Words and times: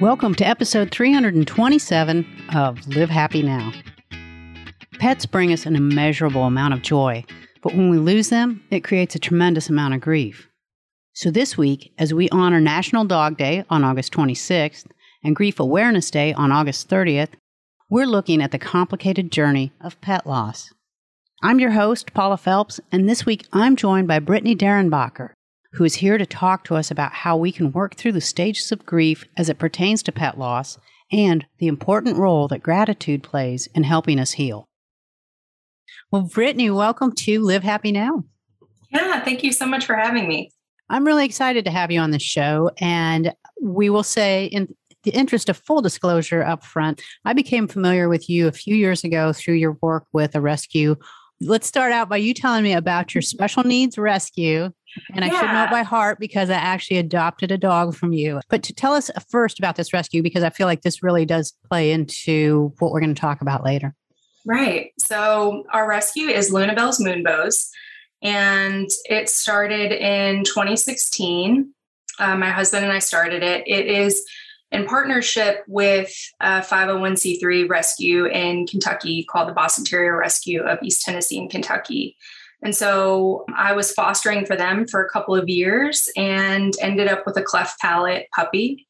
Welcome 0.00 0.34
to 0.34 0.46
episode 0.46 0.90
327 0.90 2.26
of 2.54 2.86
Live 2.86 3.08
Happy 3.08 3.42
Now. 3.42 3.72
Pets 4.98 5.24
bring 5.24 5.54
us 5.54 5.64
an 5.64 5.74
immeasurable 5.74 6.44
amount 6.44 6.74
of 6.74 6.82
joy, 6.82 7.24
but 7.62 7.74
when 7.74 7.88
we 7.88 7.96
lose 7.96 8.28
them, 8.28 8.62
it 8.70 8.84
creates 8.84 9.14
a 9.14 9.18
tremendous 9.18 9.70
amount 9.70 9.94
of 9.94 10.02
grief. 10.02 10.48
So 11.14 11.30
this 11.30 11.56
week, 11.56 11.94
as 11.96 12.12
we 12.12 12.28
honor 12.28 12.60
National 12.60 13.06
Dog 13.06 13.38
Day 13.38 13.64
on 13.70 13.84
August 13.84 14.12
26th 14.12 14.84
and 15.24 15.34
Grief 15.34 15.58
Awareness 15.58 16.10
Day 16.10 16.34
on 16.34 16.52
August 16.52 16.90
30th, 16.90 17.30
we're 17.88 18.04
looking 18.04 18.42
at 18.42 18.50
the 18.50 18.58
complicated 18.58 19.32
journey 19.32 19.72
of 19.80 19.98
pet 20.02 20.26
loss. 20.26 20.74
I'm 21.42 21.58
your 21.58 21.70
host, 21.70 22.12
Paula 22.12 22.36
Felps, 22.36 22.80
and 22.92 23.08
this 23.08 23.24
week 23.24 23.46
I'm 23.50 23.76
joined 23.76 24.08
by 24.08 24.18
Brittany 24.18 24.54
Derenbacher, 24.54 25.30
who 25.76 25.84
is 25.84 25.94
here 25.94 26.16
to 26.16 26.24
talk 26.24 26.64
to 26.64 26.74
us 26.74 26.90
about 26.90 27.12
how 27.12 27.36
we 27.36 27.52
can 27.52 27.70
work 27.70 27.94
through 27.94 28.12
the 28.12 28.20
stages 28.20 28.72
of 28.72 28.86
grief 28.86 29.26
as 29.36 29.50
it 29.50 29.58
pertains 29.58 30.02
to 30.02 30.10
pet 30.10 30.38
loss 30.38 30.78
and 31.12 31.44
the 31.58 31.66
important 31.66 32.16
role 32.16 32.48
that 32.48 32.62
gratitude 32.62 33.22
plays 33.22 33.68
in 33.74 33.82
helping 33.82 34.18
us 34.18 34.32
heal. 34.32 34.68
Well, 36.10 36.22
Brittany, 36.22 36.70
welcome 36.70 37.12
to 37.12 37.42
Live 37.42 37.62
Happy 37.62 37.92
Now. 37.92 38.24
Yeah, 38.90 39.20
thank 39.20 39.44
you 39.44 39.52
so 39.52 39.66
much 39.66 39.84
for 39.84 39.94
having 39.94 40.26
me. 40.26 40.50
I'm 40.88 41.04
really 41.04 41.26
excited 41.26 41.66
to 41.66 41.70
have 41.70 41.90
you 41.90 42.00
on 42.00 42.10
the 42.10 42.18
show. 42.18 42.70
And 42.78 43.34
we 43.60 43.90
will 43.90 44.02
say, 44.02 44.46
in 44.46 44.74
the 45.02 45.10
interest 45.10 45.50
of 45.50 45.58
full 45.58 45.82
disclosure 45.82 46.42
up 46.42 46.64
front, 46.64 47.02
I 47.26 47.34
became 47.34 47.68
familiar 47.68 48.08
with 48.08 48.30
you 48.30 48.48
a 48.48 48.52
few 48.52 48.74
years 48.74 49.04
ago 49.04 49.34
through 49.34 49.54
your 49.54 49.76
work 49.82 50.06
with 50.14 50.34
a 50.34 50.40
rescue. 50.40 50.96
Let's 51.42 51.66
start 51.66 51.92
out 51.92 52.08
by 52.08 52.16
you 52.16 52.32
telling 52.32 52.62
me 52.62 52.72
about 52.72 53.14
your 53.14 53.20
mm-hmm. 53.20 53.36
special 53.36 53.64
needs 53.64 53.98
rescue 53.98 54.70
and 55.14 55.24
I 55.24 55.28
should 55.28 55.52
know 55.52 55.64
it 55.64 55.70
by 55.70 55.82
heart 55.82 56.18
because 56.18 56.50
I 56.50 56.54
actually 56.54 56.98
adopted 56.98 57.50
a 57.50 57.58
dog 57.58 57.94
from 57.94 58.12
you. 58.12 58.40
But 58.48 58.62
to 58.64 58.74
tell 58.74 58.92
us 58.92 59.10
first 59.28 59.58
about 59.58 59.76
this 59.76 59.92
rescue, 59.92 60.22
because 60.22 60.42
I 60.42 60.50
feel 60.50 60.66
like 60.66 60.82
this 60.82 61.02
really 61.02 61.24
does 61.24 61.54
play 61.68 61.92
into 61.92 62.72
what 62.78 62.92
we're 62.92 63.00
going 63.00 63.14
to 63.14 63.20
talk 63.20 63.40
about 63.40 63.64
later. 63.64 63.94
Right. 64.46 64.92
So 64.98 65.64
our 65.72 65.88
rescue 65.88 66.28
is 66.28 66.52
Lunabelle's 66.52 67.00
Moonbows, 67.00 67.68
and 68.22 68.88
it 69.06 69.28
started 69.28 69.92
in 69.92 70.44
2016. 70.44 71.72
Uh, 72.18 72.36
my 72.36 72.50
husband 72.50 72.84
and 72.84 72.92
I 72.92 73.00
started 73.00 73.42
it. 73.42 73.64
It 73.66 73.86
is 73.86 74.24
in 74.72 74.86
partnership 74.86 75.64
with 75.68 76.12
a 76.40 76.60
501c3 76.60 77.68
rescue 77.68 78.26
in 78.26 78.66
Kentucky 78.66 79.24
called 79.24 79.48
the 79.48 79.52
Boston 79.52 79.84
Terrier 79.84 80.16
Rescue 80.16 80.62
of 80.62 80.78
East 80.82 81.02
Tennessee 81.02 81.38
and 81.38 81.50
Kentucky. 81.50 82.16
And 82.62 82.74
so 82.74 83.44
I 83.54 83.72
was 83.72 83.92
fostering 83.92 84.46
for 84.46 84.56
them 84.56 84.86
for 84.86 85.04
a 85.04 85.10
couple 85.10 85.34
of 85.34 85.48
years 85.48 86.08
and 86.16 86.74
ended 86.80 87.08
up 87.08 87.26
with 87.26 87.36
a 87.36 87.42
cleft 87.42 87.80
palate 87.80 88.28
puppy. 88.34 88.86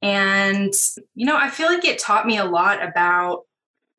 And, 0.00 0.72
you 1.14 1.26
know, 1.26 1.36
I 1.36 1.50
feel 1.50 1.66
like 1.66 1.84
it 1.84 1.98
taught 1.98 2.26
me 2.26 2.38
a 2.38 2.44
lot 2.44 2.82
about, 2.82 3.42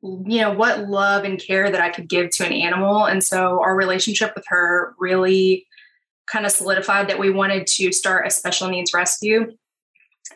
you 0.02 0.42
know, 0.42 0.52
what 0.52 0.90
love 0.90 1.24
and 1.24 1.40
care 1.40 1.70
that 1.70 1.82
I 1.82 1.90
could 1.90 2.10
give 2.10 2.30
to 2.32 2.46
an 2.46 2.54
animal. 2.54 3.06
And 3.06 3.24
so 3.24 3.62
our 3.62 3.76
relationship 3.76 4.34
with 4.36 4.46
her 4.48 4.94
really 4.98 5.66
kind 6.28 6.46
of 6.46 6.52
solidified 6.52 7.10
that 7.10 7.20
we 7.20 7.30
wanted 7.30 7.68
to 7.68 7.92
start 7.92 8.28
a 8.28 8.30
special 8.30 8.70
needs 8.70 8.94
rescue. 8.94 9.52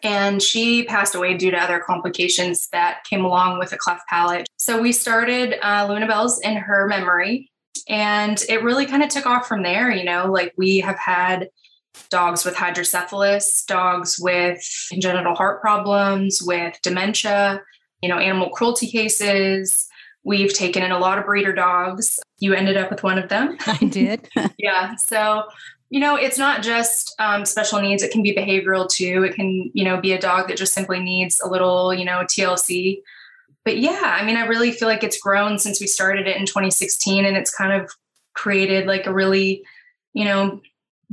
And 0.04 0.42
she 0.42 0.84
passed 0.84 1.16
away 1.16 1.36
due 1.36 1.52
to 1.52 1.58
other 1.58 1.80
complications 1.80 2.68
that 2.72 3.04
came 3.10 3.26
along 3.26 3.60
with 3.60 3.72
a 3.74 3.78
cleft 3.78 4.08
palate. 4.08 4.48
So 4.58 4.82
we 4.82 4.92
started 4.92 5.56
uh, 5.62 5.88
Lunabelle's 5.88 6.40
in 6.42 6.58
her 6.58 6.88
memory 6.88 7.50
and 7.90 8.42
it 8.50 8.64
really 8.64 8.86
kind 8.86 9.04
of 9.04 9.10
took 9.10 9.26
off 9.26 9.48
from 9.48 9.64
there. 9.64 9.92
You 9.92 10.04
know, 10.04 10.32
like 10.32 10.54
we 10.58 10.80
have 10.80 10.98
had 10.98 11.50
dogs 12.10 12.46
with 12.46 12.56
hydrocephalus, 12.56 13.66
dogs 13.66 14.18
with 14.20 14.62
congenital 14.90 15.36
heart 15.36 15.62
problems, 15.62 16.42
with 16.42 16.78
dementia, 16.84 17.62
you 18.02 18.10
know, 18.10 18.18
animal 18.18 18.50
cruelty 18.50 18.88
cases. 18.88 19.88
We've 20.24 20.54
taken 20.54 20.84
in 20.84 20.92
a 20.92 21.00
lot 21.00 21.18
of 21.18 21.26
breeder 21.26 21.54
dogs. 21.54 22.20
You 22.40 22.54
ended 22.54 22.78
up 22.78 22.90
with 22.92 23.04
one 23.04 23.18
of 23.18 23.30
them. 23.30 23.58
I 23.68 23.78
did. 23.78 24.30
yeah. 24.58 24.96
So, 24.96 25.44
you 25.90 26.02
know, 26.02 26.16
it's 26.16 26.38
not 26.38 26.62
just 26.62 27.16
um, 27.18 27.46
special 27.46 27.80
needs. 27.80 28.04
It 28.04 28.12
can 28.12 28.22
be 28.22 28.36
behavioral 28.36 28.90
too. 28.90 29.24
It 29.24 29.36
can, 29.36 29.72
you 29.74 29.86
know, 29.86 30.02
be 30.02 30.12
a 30.12 30.20
dog 30.20 30.50
that 30.50 30.58
just 30.58 30.74
simply 30.74 31.00
needs 31.00 31.40
a 31.42 31.48
little, 31.50 31.94
you 31.94 32.04
know, 32.04 32.24
TLC 32.24 33.02
but 33.68 33.80
yeah, 33.80 34.16
I 34.18 34.24
mean, 34.24 34.38
I 34.38 34.46
really 34.46 34.72
feel 34.72 34.88
like 34.88 35.04
it's 35.04 35.20
grown 35.20 35.60
since 35.60 35.82
we 35.82 35.88
started 35.88 36.26
it 36.26 36.38
in 36.38 36.46
2016 36.46 37.26
and 37.26 37.36
it's 37.36 37.54
kind 37.54 37.74
of 37.74 37.92
created 38.34 38.88
like 38.88 39.06
a 39.06 39.14
really, 39.14 39.62
you 40.14 40.24
know, 40.24 40.62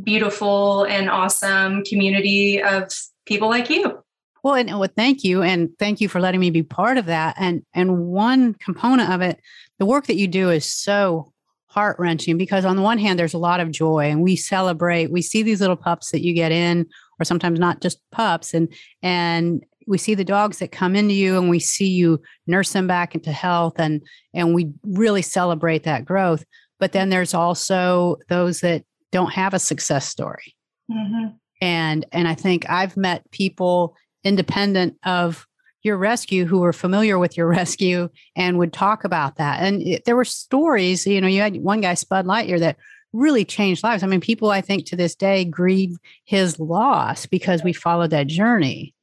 beautiful 0.00 0.84
and 0.84 1.10
awesome 1.10 1.82
community 1.82 2.62
of 2.62 2.92
people 3.26 3.48
like 3.48 3.70
you. 3.70 4.00
Well, 4.44 4.54
and 4.54 4.78
well, 4.78 4.88
thank 4.94 5.24
you, 5.24 5.42
and 5.42 5.70
thank 5.80 6.00
you 6.00 6.08
for 6.08 6.20
letting 6.20 6.38
me 6.38 6.50
be 6.50 6.62
part 6.62 6.96
of 6.96 7.06
that. 7.06 7.34
And 7.40 7.64
and 7.74 8.06
one 8.06 8.54
component 8.54 9.10
of 9.10 9.20
it, 9.20 9.40
the 9.80 9.86
work 9.86 10.06
that 10.06 10.16
you 10.16 10.28
do 10.28 10.50
is 10.50 10.64
so 10.64 11.32
heart 11.66 11.96
wrenching 11.98 12.38
because 12.38 12.64
on 12.64 12.76
the 12.76 12.82
one 12.82 12.98
hand, 12.98 13.18
there's 13.18 13.34
a 13.34 13.38
lot 13.38 13.58
of 13.58 13.72
joy, 13.72 14.10
and 14.10 14.22
we 14.22 14.36
celebrate. 14.36 15.10
We 15.10 15.22
see 15.22 15.42
these 15.42 15.60
little 15.60 15.76
pups 15.76 16.12
that 16.12 16.22
you 16.22 16.32
get 16.32 16.52
in, 16.52 16.86
or 17.18 17.24
sometimes 17.24 17.58
not 17.58 17.80
just 17.80 17.98
pups, 18.12 18.54
and 18.54 18.72
and 19.02 19.64
we 19.86 19.98
see 19.98 20.14
the 20.14 20.24
dogs 20.24 20.58
that 20.58 20.72
come 20.72 20.96
into 20.96 21.14
you 21.14 21.36
and 21.36 21.50
we 21.50 21.58
see 21.58 21.88
you 21.88 22.20
nurse 22.46 22.72
them 22.72 22.86
back 22.86 23.14
into 23.14 23.32
health 23.32 23.74
and 23.78 24.02
and 24.32 24.54
we 24.54 24.72
really 24.84 25.22
celebrate 25.22 25.84
that 25.84 26.04
growth. 26.04 26.44
But 26.80 26.92
then 26.92 27.10
there's 27.10 27.34
also 27.34 28.16
those 28.28 28.60
that 28.60 28.84
don't 29.12 29.32
have 29.32 29.54
a 29.54 29.58
success 29.58 30.08
story. 30.08 30.54
Mm-hmm. 30.90 31.28
and 31.62 32.04
and 32.12 32.28
i 32.28 32.34
think 32.34 32.68
i've 32.68 32.94
met 32.94 33.30
people 33.30 33.96
independent 34.22 34.98
of 35.04 35.46
your 35.82 35.96
rescue 35.96 36.44
who 36.44 36.58
were 36.58 36.74
familiar 36.74 37.18
with 37.18 37.36
your 37.36 37.46
rescue 37.60 38.08
and 38.34 38.58
would 38.58 38.72
talk 38.72 39.04
about 39.04 39.36
that. 39.36 39.62
And 39.62 39.82
it, 39.82 40.04
there 40.04 40.16
were 40.16 40.24
stories 40.24 41.06
you 41.06 41.20
know 41.20 41.28
you 41.28 41.40
had 41.40 41.56
one 41.56 41.80
guy 41.80 41.94
spud 41.94 42.26
lightyear 42.26 42.58
that 42.58 42.76
really 43.12 43.44
changed 43.44 43.84
lives. 43.84 44.02
I 44.02 44.06
mean 44.06 44.20
people 44.20 44.50
i 44.50 44.60
think 44.60 44.86
to 44.86 44.96
this 44.96 45.14
day 45.14 45.44
grieve 45.44 45.96
his 46.24 46.58
loss 46.58 47.26
because 47.26 47.62
we 47.62 47.72
followed 47.72 48.10
that 48.10 48.26
journey 48.26 48.93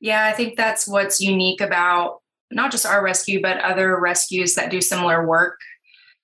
yeah, 0.00 0.26
I 0.26 0.32
think 0.32 0.56
that's 0.56 0.86
what's 0.86 1.20
unique 1.20 1.60
about 1.60 2.20
not 2.50 2.70
just 2.70 2.86
our 2.86 3.02
rescue, 3.02 3.40
but 3.40 3.58
other 3.58 3.98
rescues 3.98 4.54
that 4.54 4.70
do 4.70 4.80
similar 4.80 5.26
work 5.26 5.58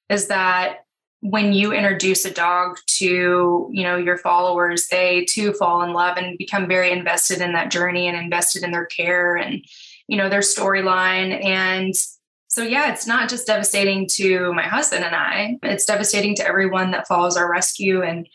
is 0.09 0.29
that 0.29 0.85
when 1.21 1.53
you 1.53 1.73
introduce 1.73 2.25
a 2.25 2.33
dog 2.33 2.77
to 2.87 3.71
you 3.73 3.85
know 3.85 3.97
your 3.97 4.19
followers 4.19 4.89
they 4.89 5.25
too 5.27 5.53
fall 5.53 5.83
in 5.83 5.93
love 5.93 6.17
and 6.17 6.37
become 6.37 6.67
very 6.67 6.91
invested 6.91 7.41
in 7.41 7.53
that 7.53 7.71
journey 7.71 8.09
and 8.09 8.17
invested 8.17 8.65
in 8.65 8.73
their 8.73 8.87
care 8.87 9.37
and 9.37 9.65
you 10.09 10.17
know 10.17 10.29
their 10.29 10.41
storyline. 10.41 11.45
And 11.45 11.95
so 12.49 12.63
yeah 12.63 12.93
it's 12.93 13.07
not 13.07 13.31
just 13.31 13.47
devastating 13.47 14.07
to 14.15 14.53
my 14.53 14.65
husband 14.65 15.05
and 15.05 15.15
i 15.15 15.59
it's 15.63 15.87
devastating 15.87 16.35
to 16.35 16.47
everyone 16.47 16.91
that 16.91 17.09
follows 17.09 17.37
our 17.37 17.51
rescue. 17.51 18.03
And 18.03 18.29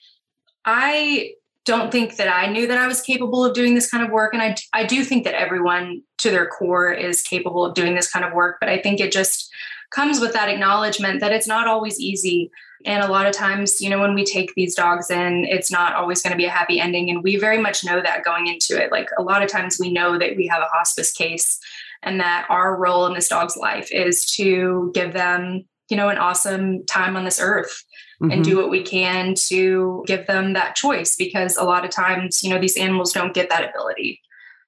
i 0.66 1.32
don't 1.68 1.92
think 1.92 2.16
that 2.16 2.28
I 2.28 2.48
knew 2.52 2.66
that 2.66 2.78
I 2.78 2.88
was 2.88 3.02
capable 3.02 3.46
of 3.46 3.54
doing 3.54 3.76
this 3.76 3.90
kind 3.92 4.04
of 4.04 4.12
work. 4.12 4.34
And 4.34 4.42
I, 4.42 4.56
I 4.74 4.86
do 4.86 5.04
think 5.04 5.26
that 5.26 5.36
everyone 5.36 6.02
to 6.20 6.32
their 6.32 6.48
core 6.48 6.92
is 6.92 7.22
capable 7.22 7.66
of 7.66 7.76
doing 7.76 7.94
this 7.94 8.10
kind 8.10 8.26
of 8.26 8.34
work. 8.34 8.58
But 8.60 8.70
I 8.70 8.80
think 8.80 9.00
it 9.00 9.12
just 9.12 9.52
comes 9.92 10.20
with 10.20 10.34
that 10.34 10.50
acknowledgement 10.50 11.20
that 11.20 11.32
it's 11.32 11.48
not 11.48 11.68
always 11.68 12.00
easy. 12.00 12.50
And 12.86 13.04
a 13.04 13.12
lot 13.12 13.26
of 13.26 13.34
times, 13.34 13.82
you 13.82 13.90
know, 13.90 14.00
when 14.00 14.16
we 14.16 14.24
take 14.24 14.54
these 14.56 14.76
dogs 14.76 15.10
in, 15.12 15.46
it's 15.46 15.72
not 15.72 15.94
always 15.94 16.22
going 16.22 16.32
to 16.32 16.38
be 16.38 16.46
a 16.46 16.50
happy 16.50 16.80
ending. 16.80 17.10
And 17.10 17.24
we 17.24 17.38
very 17.38 17.58
much 17.58 17.84
know 17.84 18.02
that 18.02 18.24
going 18.24 18.48
into 18.48 18.82
it. 18.82 18.92
Like 18.92 19.10
a 19.18 19.22
lot 19.22 19.44
of 19.44 19.50
times 19.50 19.78
we 19.80 19.92
know 19.92 20.18
that 20.18 20.36
we 20.36 20.48
have 20.48 20.62
a 20.62 20.78
hospice 20.78 21.12
case 21.12 21.60
and 22.04 22.20
that 22.20 22.46
our 22.50 22.76
role 22.78 23.06
in 23.08 23.14
this 23.14 23.28
dog's 23.28 23.58
life 23.58 23.92
is 23.92 24.26
to 24.36 24.92
give 24.94 25.14
them, 25.14 25.66
you 25.90 25.98
know, 25.98 26.10
an 26.10 26.18
awesome 26.18 26.86
time 26.86 27.16
on 27.16 27.26
this 27.26 27.40
earth 27.40 27.84
mm-hmm. 28.22 28.32
and 28.32 28.44
do 28.44 28.58
what 28.58 28.70
we 28.70 28.84
can 28.84 29.34
to 29.48 30.04
give 30.08 30.28
them 30.28 30.54
that 30.54 30.76
choice 30.76 31.16
because 31.16 31.58
a 31.58 31.64
lot 31.64 31.86
of 31.86 31.92
times, 31.92 32.44
you 32.44 32.50
know, 32.50 32.60
these 32.60 32.78
animals 32.78 33.14
don't 33.14 33.34
get 33.34 33.50
that 33.50 33.70
ability. 33.70 34.22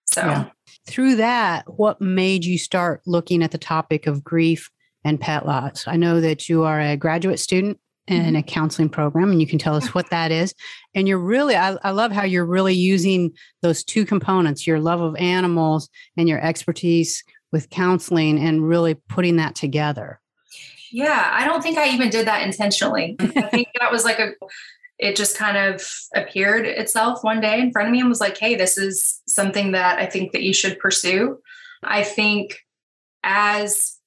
So, 0.06 0.22
yeah. 0.22 0.46
through 0.88 1.18
that, 1.18 1.66
what 1.68 2.02
made 2.02 2.46
you 2.46 2.58
start 2.58 3.02
looking 3.06 3.44
at 3.44 3.52
the 3.52 3.58
topic 3.58 4.08
of 4.08 4.24
grief 4.24 4.70
and 5.04 5.20
pet 5.20 5.46
loss? 5.46 5.88
I 5.88 5.98
know 5.98 6.20
that 6.22 6.50
you 6.50 6.64
are 6.64 6.80
a 6.80 6.98
graduate 6.98 7.40
student 7.40 7.80
in 8.10 8.24
mm-hmm. 8.24 8.36
a 8.38 8.44
counseling 8.44 8.90
program 8.90 9.32
and 9.32 9.40
you 9.40 9.48
can 9.48 9.60
tell 9.60 9.76
us 9.76 9.94
what 9.94 10.10
that 10.10 10.32
is 10.32 10.56
and 10.96 11.08
you're 11.08 11.20
really 11.20 11.56
I, 11.56 11.78
I, 11.84 11.92
love 11.92 12.12
how 12.12 12.24
you're 12.24 12.46
really 12.46 12.74
using 12.74 13.32
those 13.62 13.84
two 13.84 14.04
components 14.04 14.66
your 14.66 14.80
love 14.80 15.00
of 15.00 15.16
animals 15.18 15.90
and 16.18 16.28
your 16.28 16.44
expertise 16.44 17.24
with 17.52 17.70
counseling 17.70 18.40
and 18.40 18.68
really 18.68 18.96
putting 18.96 19.36
that 19.36 19.54
together 19.54 20.19
yeah, 20.92 21.30
I 21.34 21.46
don't 21.46 21.62
think 21.62 21.78
I 21.78 21.90
even 21.90 22.10
did 22.10 22.28
that 22.28 22.44
intentionally. 22.44 23.16
I 23.20 23.42
think 23.44 23.70
that 23.80 23.92
was 23.92 24.04
like 24.04 24.20
a, 24.20 24.32
it 24.98 25.16
just 25.16 25.38
kind 25.38 25.58
of 25.58 25.88
appeared 26.16 26.66
itself 26.66 27.24
one 27.24 27.40
day 27.40 27.60
in 27.62 27.72
front 27.72 27.88
of 27.88 27.92
me 27.92 28.00
and 28.00 28.10
was 28.10 28.20
like, 28.20 28.38
hey, 28.38 28.56
this 28.56 28.78
is 28.78 29.22
something 29.28 29.72
that 29.72 30.00
I 30.00 30.06
think 30.06 30.34
that 30.34 30.44
you 30.44 30.54
should 30.54 30.80
pursue. 30.80 31.40
I 31.84 32.04
think 32.04 32.60
as 33.24 33.98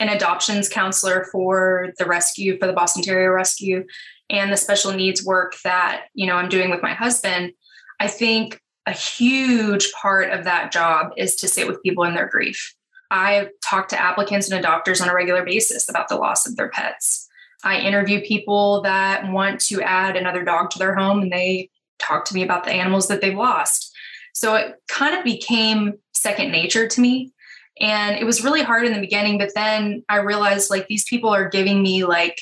an 0.00 0.08
adoptions 0.08 0.68
counselor 0.68 1.26
for 1.30 1.92
the 1.98 2.06
rescue, 2.06 2.58
for 2.58 2.66
the 2.66 2.72
Boston 2.72 3.02
Terrier 3.02 3.32
Rescue, 3.32 3.84
and 4.30 4.52
the 4.52 4.56
special 4.56 4.92
needs 4.92 5.24
work 5.24 5.54
that, 5.62 6.06
you 6.14 6.26
know, 6.26 6.36
I'm 6.36 6.48
doing 6.48 6.70
with 6.70 6.82
my 6.82 6.94
husband, 6.94 7.52
I 8.00 8.08
think 8.08 8.60
a 8.86 8.92
huge 8.92 9.92
part 9.92 10.30
of 10.30 10.44
that 10.44 10.72
job 10.72 11.12
is 11.16 11.36
to 11.36 11.48
sit 11.48 11.66
with 11.66 11.82
people 11.82 12.04
in 12.04 12.14
their 12.14 12.28
grief. 12.28 12.74
I 13.10 13.48
talk 13.64 13.88
to 13.88 14.00
applicants 14.00 14.50
and 14.50 14.64
adopters 14.64 15.00
on 15.00 15.08
a 15.08 15.14
regular 15.14 15.44
basis 15.44 15.88
about 15.88 16.08
the 16.08 16.16
loss 16.16 16.46
of 16.46 16.56
their 16.56 16.68
pets. 16.68 17.28
I 17.62 17.80
interview 17.80 18.22
people 18.22 18.82
that 18.82 19.30
want 19.30 19.60
to 19.62 19.82
add 19.82 20.16
another 20.16 20.44
dog 20.44 20.70
to 20.70 20.78
their 20.78 20.94
home 20.94 21.20
and 21.20 21.32
they 21.32 21.70
talk 21.98 22.24
to 22.26 22.34
me 22.34 22.42
about 22.42 22.64
the 22.64 22.72
animals 22.72 23.08
that 23.08 23.20
they've 23.20 23.36
lost. 23.36 23.94
So 24.32 24.54
it 24.54 24.76
kind 24.88 25.16
of 25.16 25.24
became 25.24 25.94
second 26.14 26.50
nature 26.50 26.88
to 26.88 27.00
me. 27.00 27.32
And 27.80 28.16
it 28.16 28.24
was 28.24 28.44
really 28.44 28.62
hard 28.62 28.86
in 28.86 28.92
the 28.92 29.00
beginning, 29.00 29.38
but 29.38 29.54
then 29.54 30.04
I 30.08 30.18
realized 30.18 30.70
like 30.70 30.86
these 30.86 31.04
people 31.04 31.30
are 31.30 31.48
giving 31.48 31.82
me 31.82 32.04
like 32.04 32.38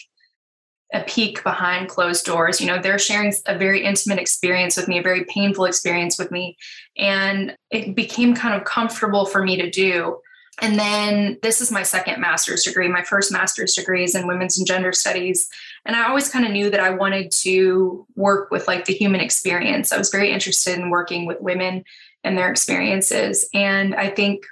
a 0.93 1.03
peek 1.03 1.45
behind 1.45 1.89
closed 1.89 2.25
doors. 2.25 2.61
You 2.61 2.67
know, 2.67 2.81
they're 2.81 2.99
sharing 2.99 3.33
a 3.47 3.57
very 3.57 3.85
intimate 3.85 4.19
experience 4.19 4.77
with 4.77 4.89
me, 4.89 4.99
a 4.99 5.03
very 5.03 5.25
painful 5.25 5.67
experience 5.67 6.19
with 6.19 6.31
me. 6.31 6.57
And 6.97 7.57
it 7.71 7.95
became 7.95 8.35
kind 8.35 8.55
of 8.55 8.65
comfortable 8.65 9.27
for 9.27 9.43
me 9.43 9.57
to 9.57 9.71
do. 9.71 10.19
And 10.61 10.79
then 10.79 11.39
this 11.43 11.61
is 11.61 11.71
my 11.71 11.83
second 11.83 12.21
master's 12.21 12.65
degree. 12.65 12.89
My 12.89 13.03
first 13.03 13.31
master's 13.31 13.75
degree 13.75 14.05
is 14.05 14.15
in 14.15 14.27
women's 14.27 14.59
and 14.59 14.67
gender 14.67 14.93
studies. 14.93 15.49
And 15.85 15.95
I 15.95 16.09
always 16.09 16.31
kind 16.31 16.45
of 16.45 16.51
knew 16.51 16.69
that 16.71 16.81
I 16.81 16.91
wanted 16.91 17.31
to 17.43 18.07
work 18.17 18.51
with 18.51 18.67
like 18.67 18.85
the 18.85 18.95
human 18.95 19.21
experience. 19.21 19.93
I 19.93 19.99
was 19.99 20.11
very 20.11 20.33
interested 20.33 20.79
in 20.79 20.91
working 20.91 21.27
with 21.27 21.41
women 21.41 21.85
and 22.25 22.37
their 22.37 22.51
experiences. 22.51 23.49
And 23.55 23.95
I 23.95 24.09
think 24.09 24.43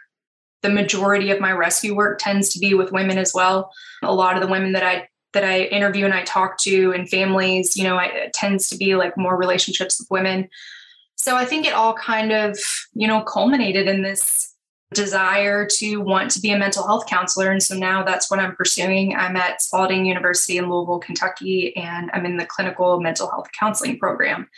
the 0.62 0.70
majority 0.70 1.30
of 1.30 1.40
my 1.40 1.52
rescue 1.52 1.94
work 1.94 2.18
tends 2.18 2.50
to 2.50 2.58
be 2.58 2.74
with 2.74 2.92
women 2.92 3.18
as 3.18 3.32
well. 3.34 3.72
A 4.02 4.14
lot 4.14 4.36
of 4.36 4.42
the 4.42 4.48
women 4.48 4.72
that 4.72 4.82
I 4.82 5.08
that 5.32 5.44
I 5.44 5.64
interview 5.64 6.06
and 6.06 6.14
I 6.14 6.22
talk 6.22 6.56
to 6.60 6.92
and 6.92 7.10
families, 7.10 7.76
you 7.76 7.84
know, 7.84 7.96
I, 7.96 8.06
it 8.06 8.32
tends 8.32 8.70
to 8.70 8.76
be 8.76 8.94
like 8.94 9.18
more 9.18 9.36
relationships 9.36 10.00
with 10.00 10.10
women. 10.10 10.48
So 11.16 11.36
I 11.36 11.44
think 11.44 11.66
it 11.66 11.74
all 11.74 11.92
kind 11.92 12.32
of, 12.32 12.58
you 12.94 13.06
know, 13.06 13.20
culminated 13.20 13.86
in 13.86 14.00
this 14.00 14.55
desire 14.94 15.66
to 15.66 15.96
want 15.96 16.30
to 16.30 16.40
be 16.40 16.50
a 16.50 16.58
mental 16.58 16.86
health 16.86 17.06
counselor. 17.06 17.50
And 17.50 17.62
so 17.62 17.74
now 17.74 18.04
that's 18.04 18.30
what 18.30 18.38
I'm 18.38 18.54
pursuing. 18.54 19.16
I'm 19.16 19.36
at 19.36 19.60
Spalding 19.60 20.06
University 20.06 20.58
in 20.58 20.70
Louisville, 20.70 21.00
Kentucky, 21.00 21.74
and 21.76 22.10
I'm 22.12 22.24
in 22.24 22.36
the 22.36 22.46
clinical 22.46 23.00
mental 23.00 23.28
health 23.28 23.48
counseling 23.58 23.98
program. 23.98 24.48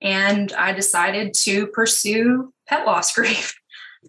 And 0.00 0.52
I 0.54 0.72
decided 0.72 1.34
to 1.42 1.66
pursue 1.68 2.52
pet 2.68 2.86
loss 2.86 3.14
grief. 3.14 3.54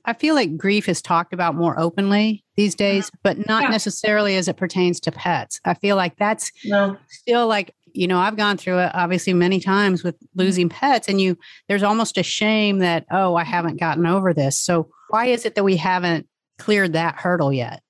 I 0.05 0.13
feel 0.13 0.35
like 0.35 0.57
grief 0.57 0.87
is 0.87 1.01
talked 1.01 1.33
about 1.33 1.55
more 1.55 1.77
openly 1.79 2.43
these 2.55 2.73
uh-huh. 2.73 2.89
days, 2.89 3.11
but 3.23 3.47
not 3.47 3.63
yeah. 3.63 3.69
necessarily 3.69 4.35
as 4.35 4.47
it 4.47 4.57
pertains 4.57 4.99
to 5.01 5.11
pets. 5.11 5.59
I 5.65 5.73
feel 5.73 5.95
like 5.95 6.15
that's 6.17 6.51
no. 6.65 6.97
still 7.09 7.47
like, 7.47 7.73
you 7.93 8.07
know, 8.07 8.19
I've 8.19 8.37
gone 8.37 8.57
through 8.57 8.79
it 8.79 8.91
obviously 8.93 9.33
many 9.33 9.59
times 9.59 10.03
with 10.03 10.15
mm-hmm. 10.15 10.39
losing 10.39 10.69
pets, 10.69 11.07
and 11.07 11.19
you, 11.19 11.37
there's 11.67 11.83
almost 11.83 12.17
a 12.17 12.23
shame 12.23 12.79
that, 12.79 13.05
oh, 13.11 13.35
I 13.35 13.43
haven't 13.43 13.79
gotten 13.79 14.05
over 14.05 14.33
this. 14.33 14.59
So, 14.59 14.89
why 15.09 15.27
is 15.27 15.45
it 15.45 15.55
that 15.55 15.63
we 15.63 15.77
haven't 15.77 16.27
cleared 16.57 16.93
that 16.93 17.15
hurdle 17.15 17.53
yet? 17.53 17.81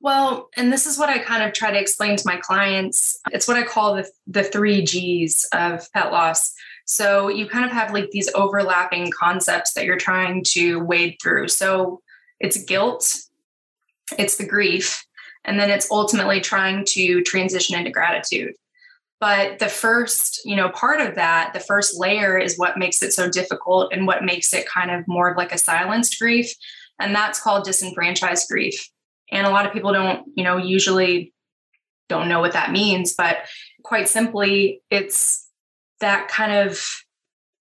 Well, 0.00 0.48
and 0.56 0.72
this 0.72 0.86
is 0.86 0.98
what 0.98 1.08
I 1.08 1.18
kind 1.18 1.42
of 1.42 1.52
try 1.52 1.72
to 1.72 1.80
explain 1.80 2.16
to 2.16 2.22
my 2.26 2.36
clients. 2.36 3.18
It's 3.32 3.48
what 3.48 3.56
I 3.56 3.64
call 3.64 3.96
the, 3.96 4.08
the 4.26 4.44
three 4.44 4.84
G's 4.84 5.46
of 5.52 5.90
pet 5.92 6.12
loss. 6.12 6.52
So 6.84 7.28
you 7.28 7.48
kind 7.48 7.64
of 7.64 7.72
have 7.72 7.92
like 7.92 8.10
these 8.10 8.32
overlapping 8.34 9.10
concepts 9.10 9.72
that 9.74 9.84
you're 9.84 9.98
trying 9.98 10.44
to 10.52 10.78
wade 10.78 11.16
through. 11.20 11.48
So 11.48 12.00
it's 12.38 12.62
guilt, 12.64 13.12
it's 14.16 14.36
the 14.36 14.46
grief, 14.46 15.04
and 15.44 15.58
then 15.58 15.70
it's 15.70 15.90
ultimately 15.90 16.40
trying 16.40 16.84
to 16.90 17.22
transition 17.24 17.76
into 17.76 17.90
gratitude. 17.90 18.54
But 19.20 19.58
the 19.58 19.68
first, 19.68 20.42
you 20.44 20.54
know, 20.54 20.68
part 20.68 21.00
of 21.00 21.16
that, 21.16 21.52
the 21.52 21.60
first 21.60 21.98
layer 21.98 22.38
is 22.38 22.56
what 22.56 22.78
makes 22.78 23.02
it 23.02 23.12
so 23.12 23.28
difficult 23.28 23.92
and 23.92 24.06
what 24.06 24.24
makes 24.24 24.54
it 24.54 24.68
kind 24.68 24.90
of 24.90 25.08
more 25.08 25.30
of 25.30 25.36
like 25.36 25.52
a 25.52 25.58
silenced 25.58 26.18
grief. 26.20 26.52
And 27.00 27.14
that's 27.14 27.40
called 27.40 27.64
disenfranchised 27.64 28.48
grief. 28.48 28.88
And 29.30 29.46
a 29.46 29.50
lot 29.50 29.66
of 29.66 29.72
people 29.72 29.92
don't, 29.92 30.24
you 30.36 30.44
know, 30.44 30.56
usually 30.56 31.32
don't 32.08 32.28
know 32.28 32.40
what 32.40 32.52
that 32.52 32.72
means, 32.72 33.14
but 33.14 33.38
quite 33.82 34.08
simply, 34.08 34.82
it's 34.90 35.48
that 36.00 36.28
kind 36.28 36.52
of 36.52 36.80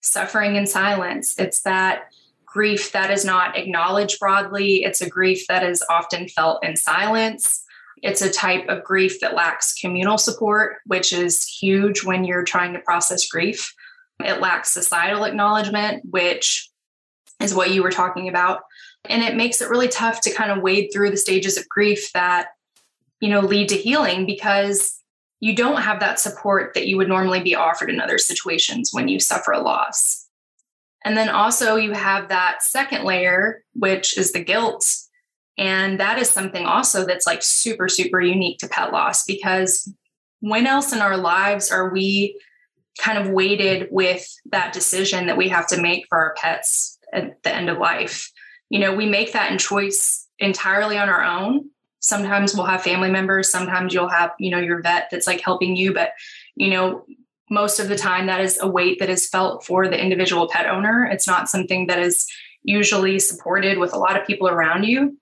suffering 0.02 0.56
in 0.56 0.66
silence. 0.66 1.38
It's 1.40 1.62
that 1.64 2.12
grief 2.46 2.92
that 2.94 3.12
is 3.12 3.26
not 3.26 3.58
acknowledged 3.58 4.20
broadly. 4.20 4.84
It's 4.84 5.02
a 5.02 5.10
grief 5.10 5.46
that 5.48 5.64
is 5.64 5.84
often 5.90 6.28
felt 6.28 6.64
in 6.64 6.76
silence. 6.76 7.64
It's 8.04 8.22
a 8.22 8.32
type 8.32 8.68
of 8.70 8.84
grief 8.84 9.20
that 9.22 9.34
lacks 9.34 9.74
communal 9.74 10.18
support, 10.18 10.78
which 10.86 11.14
is 11.14 11.44
huge 11.44 12.04
when 12.04 12.24
you're 12.24 12.44
trying 12.44 12.74
to 12.74 12.80
process 12.80 13.28
grief. 13.28 13.74
It 14.24 14.42
lacks 14.42 14.72
societal 14.72 15.24
acknowledgement, 15.24 16.04
which 16.10 16.70
is 17.40 17.54
what 17.54 17.72
you 17.72 17.84
were 17.84 17.92
talking 17.92 18.30
about. 18.30 18.62
And 19.06 19.24
it 19.24 19.36
makes 19.36 19.62
it 19.62 19.70
really 19.70 19.88
tough 19.88 20.22
to 20.22 20.34
kind 20.34 20.52
of 20.52 20.62
wade 20.62 20.90
through 20.92 21.12
the 21.12 21.18
stages 21.18 21.58
of 21.58 21.70
grief 21.70 22.12
that, 22.14 22.48
you 23.20 23.30
know, 23.30 23.40
lead 23.40 23.70
to 23.70 23.76
healing 23.78 24.26
because 24.26 25.02
you 25.40 25.56
don't 25.56 25.82
have 25.82 26.00
that 26.00 26.20
support 26.20 26.74
that 26.74 26.88
you 26.88 26.98
would 26.98 27.08
normally 27.08 27.42
be 27.42 27.56
offered 27.56 27.90
in 27.90 28.02
other 28.02 28.18
situations 28.18 28.90
when 28.92 29.08
you 29.08 29.20
suffer 29.20 29.52
a 29.52 29.62
loss. 29.62 30.28
And 31.06 31.16
then 31.16 31.30
also, 31.30 31.76
you 31.76 31.94
have 31.94 32.30
that 32.30 32.64
second 32.64 33.06
layer, 33.06 33.64
which 33.74 34.18
is 34.18 34.32
the 34.32 34.44
guilt. 34.44 34.86
And 35.58 36.00
that 36.00 36.20
is 36.20 36.30
something 36.30 36.66
also 36.66 37.06
that's 37.06 37.26
like 37.26 37.42
super, 37.42 37.90
super 37.90 38.22
unique 38.22 38.60
to 38.60 38.68
pet 38.68 38.92
loss 38.92 39.26
because 39.26 39.92
when 40.40 40.68
else 40.68 40.94
in 40.94 41.00
our 41.00 41.18
lives 41.18 41.72
are 41.72 41.92
we 41.92 42.40
kind 43.00 43.18
of 43.18 43.32
weighted 43.32 43.88
with 43.92 44.28
that 44.52 44.74
decision 44.74 45.28
that 45.28 45.38
we 45.38 45.50
have 45.50 45.68
to 45.68 45.82
make 45.82 46.06
for 46.10 46.18
our 46.18 46.36
pets 46.36 47.00
at 47.12 47.42
the 47.44 47.54
end 47.54 47.70
of 47.70 47.80
life? 47.80 48.32
You 48.70 48.80
know, 48.80 48.94
we 48.94 49.08
make 49.08 49.34
that 49.34 49.52
in 49.52 49.58
choice 49.58 50.28
entirely 50.40 50.98
on 50.98 51.10
our 51.10 51.24
own. 51.24 51.70
Sometimes 52.00 52.54
we'll 52.54 52.66
have 52.66 52.84
family 52.84 53.10
members 53.10 53.52
sometimes 53.52 53.94
you'll 53.94 54.08
have 54.08 54.32
you 54.40 54.52
know 54.52 54.60
your 54.60 54.82
vet 54.82 55.10
that's 55.12 55.28
like 55.28 55.42
helping 55.42 55.76
you 55.76 55.94
but 55.94 56.12
you 56.56 56.70
know 56.70 57.04
most 57.50 57.80
of 57.80 57.90
the 57.90 57.98
time 57.98 58.28
that 58.28 58.40
is 58.40 58.60
a 58.62 58.68
weight 58.68 59.00
that 59.00 59.10
is 59.10 59.28
felt 59.28 59.66
for 59.66 59.88
the 59.88 60.02
individual 60.02 60.48
pet 60.48 60.68
owner. 60.68 61.06
It's 61.06 61.28
not 61.28 61.50
something 61.50 61.88
that 61.88 62.00
is 62.00 62.28
usually 62.64 63.20
supported 63.20 63.78
with 63.78 63.94
a 63.94 63.98
lot 63.98 64.20
of 64.20 64.28
people 64.28 64.48
around 64.48 64.84
you 64.84 65.18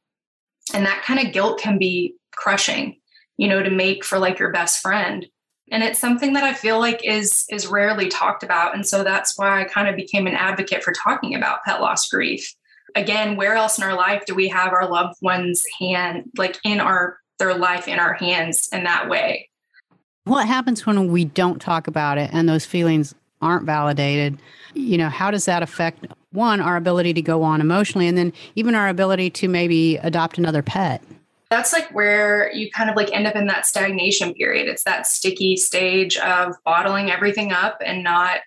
and 0.74 0.86
that 0.86 1.04
kind 1.04 1.26
of 1.26 1.34
guilt 1.34 1.60
can 1.60 1.78
be 1.78 2.16
crushing 2.32 2.98
you 3.38 3.48
know 3.48 3.62
to 3.62 3.70
make 3.70 4.04
for 4.04 4.20
like 4.20 4.40
your 4.40 4.52
best 4.52 4.82
friend 4.82 5.26
and 5.72 5.84
it's 5.84 6.00
something 6.00 6.34
that 6.34 6.44
i 6.44 6.54
feel 6.54 6.80
like 6.80 7.04
is 7.04 7.46
is 7.50 7.68
rarely 7.68 8.08
talked 8.08 8.44
about 8.44 8.76
and 8.76 8.86
so 8.86 9.04
that's 9.04 9.38
why 9.38 9.62
i 9.62 9.64
kind 9.64 9.88
of 9.88 9.96
became 9.96 10.28
an 10.28 10.36
advocate 10.36 10.84
for 10.84 10.92
talking 10.92 11.36
about 11.36 11.64
pet 11.64 11.82
loss 11.82 12.08
grief 12.10 12.56
again, 12.96 13.36
where 13.36 13.56
else 13.56 13.78
in 13.78 13.84
our 13.84 13.94
life 13.96 14.26
do 14.26 14.34
we 14.34 14.48
have 14.48 14.74
our 14.74 14.90
loved 14.90 15.16
ones' 15.22 15.64
hand, 15.80 16.32
like 16.38 16.58
in 16.64 16.80
our 16.80 17.18
their 17.38 17.54
life 17.54 17.88
in 17.88 18.00
our 18.00 18.14
hands 18.14 18.70
in 18.72 18.86
that 18.86 19.10
way? 19.10 19.50
What 20.24 20.48
happens 20.48 20.86
when 20.86 21.12
we 21.12 21.26
don't 21.26 21.62
talk 21.62 21.88
about 21.88 22.18
it 22.18 22.30
and 22.34 22.48
those 22.48 22.66
feelings 22.66 23.14
aren't 23.42 23.66
validated? 23.66 24.40
You 24.74 24.98
know, 24.98 25.10
how 25.10 25.32
does 25.32 25.46
that 25.46 25.62
affect 25.62 26.08
one, 26.36 26.62
our 26.62 26.78
ability 26.78 27.14
to 27.14 27.22
go 27.22 27.44
on 27.44 27.62
emotionally, 27.62 28.08
and 28.08 28.18
then 28.18 28.34
even 28.56 28.76
our 28.76 28.88
ability 28.88 29.30
to 29.32 29.48
maybe 29.48 29.98
adopt 29.98 30.38
another 30.38 30.62
pet? 30.62 31.02
That's 31.50 31.74
like 31.74 31.94
where 31.94 32.52
you 32.54 32.70
kind 32.72 32.90
of 32.90 32.96
like 32.96 33.12
end 33.14 33.28
up 33.28 33.36
in 33.36 33.48
that 33.48 33.66
stagnation 33.66 34.34
period. 34.34 34.68
It's 34.68 34.84
that 34.84 35.08
sticky 35.08 35.58
stage 35.58 36.18
of 36.18 36.56
bottling 36.66 37.12
everything 37.12 37.52
up 37.52 37.78
and 37.86 38.04
not 38.04 38.40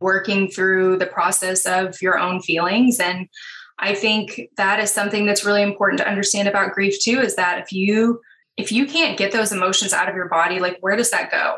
working 0.00 0.48
through 0.48 0.98
the 0.98 1.06
process 1.06 1.66
of 1.66 2.00
your 2.02 2.18
own 2.18 2.40
feelings. 2.40 2.98
And 2.98 3.28
I 3.78 3.94
think 3.94 4.48
that 4.56 4.80
is 4.80 4.90
something 4.90 5.26
that's 5.26 5.44
really 5.44 5.62
important 5.62 5.98
to 6.00 6.08
understand 6.08 6.48
about 6.48 6.72
grief 6.72 7.00
too 7.00 7.20
is 7.20 7.36
that 7.36 7.60
if 7.60 7.72
you 7.72 8.20
if 8.56 8.70
you 8.70 8.86
can't 8.86 9.16
get 9.16 9.32
those 9.32 9.52
emotions 9.52 9.92
out 9.92 10.08
of 10.08 10.14
your 10.14 10.28
body, 10.28 10.58
like 10.58 10.76
where 10.80 10.96
does 10.96 11.10
that 11.12 11.30
go? 11.30 11.56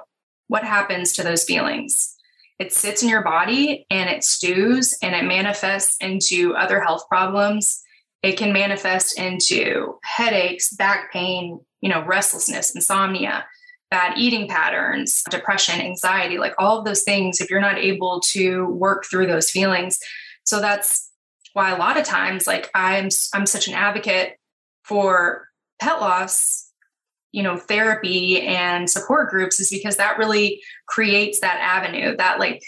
What 0.49 0.63
happens 0.63 1.13
to 1.15 1.23
those 1.23 1.43
feelings? 1.43 2.17
It 2.59 2.73
sits 2.73 3.03
in 3.03 3.09
your 3.09 3.23
body 3.23 3.87
and 3.91 4.09
it 4.09 4.25
stews 4.25 4.97
and 5.03 5.15
it 5.15 5.25
manifests 5.25 5.97
into 6.01 6.55
other 6.55 6.81
health 6.81 7.09
problems. 7.09 7.83
It 8.23 8.37
can 8.37 8.53
manifest 8.53 9.19
into 9.19 9.99
headaches, 10.05 10.73
back 10.75 11.13
pain, 11.13 11.61
you 11.81 11.89
know, 11.89 12.05
restlessness, 12.05 12.75
insomnia, 12.75 13.45
bad 13.91 14.17
eating 14.17 14.49
patterns, 14.49 15.23
depression, 15.29 15.81
anxiety, 15.81 16.39
like 16.39 16.55
all 16.59 16.79
of 16.79 16.85
those 16.85 17.03
things 17.03 17.41
if 17.41 17.51
you're 17.51 17.61
not 17.61 17.79
able 17.79 18.21
to 18.21 18.67
work 18.67 19.05
through 19.11 19.27
those 19.27 19.51
feelings. 19.51 19.99
So 20.45 20.61
that's 20.61 21.11
why 21.53 21.71
a 21.71 21.79
lot 21.79 21.99
of 21.99 22.05
times 22.05 22.47
like 22.47 22.71
i'm 22.75 23.09
i'm 23.35 23.47
such 23.47 23.69
an 23.69 23.75
advocate 23.75 24.37
for 24.85 25.49
pet 25.81 26.01
loss 26.01 26.71
you 27.33 27.43
know 27.43 27.57
therapy 27.57 28.41
and 28.43 28.89
support 28.89 29.31
groups 29.31 29.59
is 29.59 29.71
because 29.71 29.97
that 29.97 30.19
really 30.19 30.63
creates 30.87 31.41
that 31.41 31.59
avenue 31.61 32.17
that 32.17 32.39
like 32.39 32.63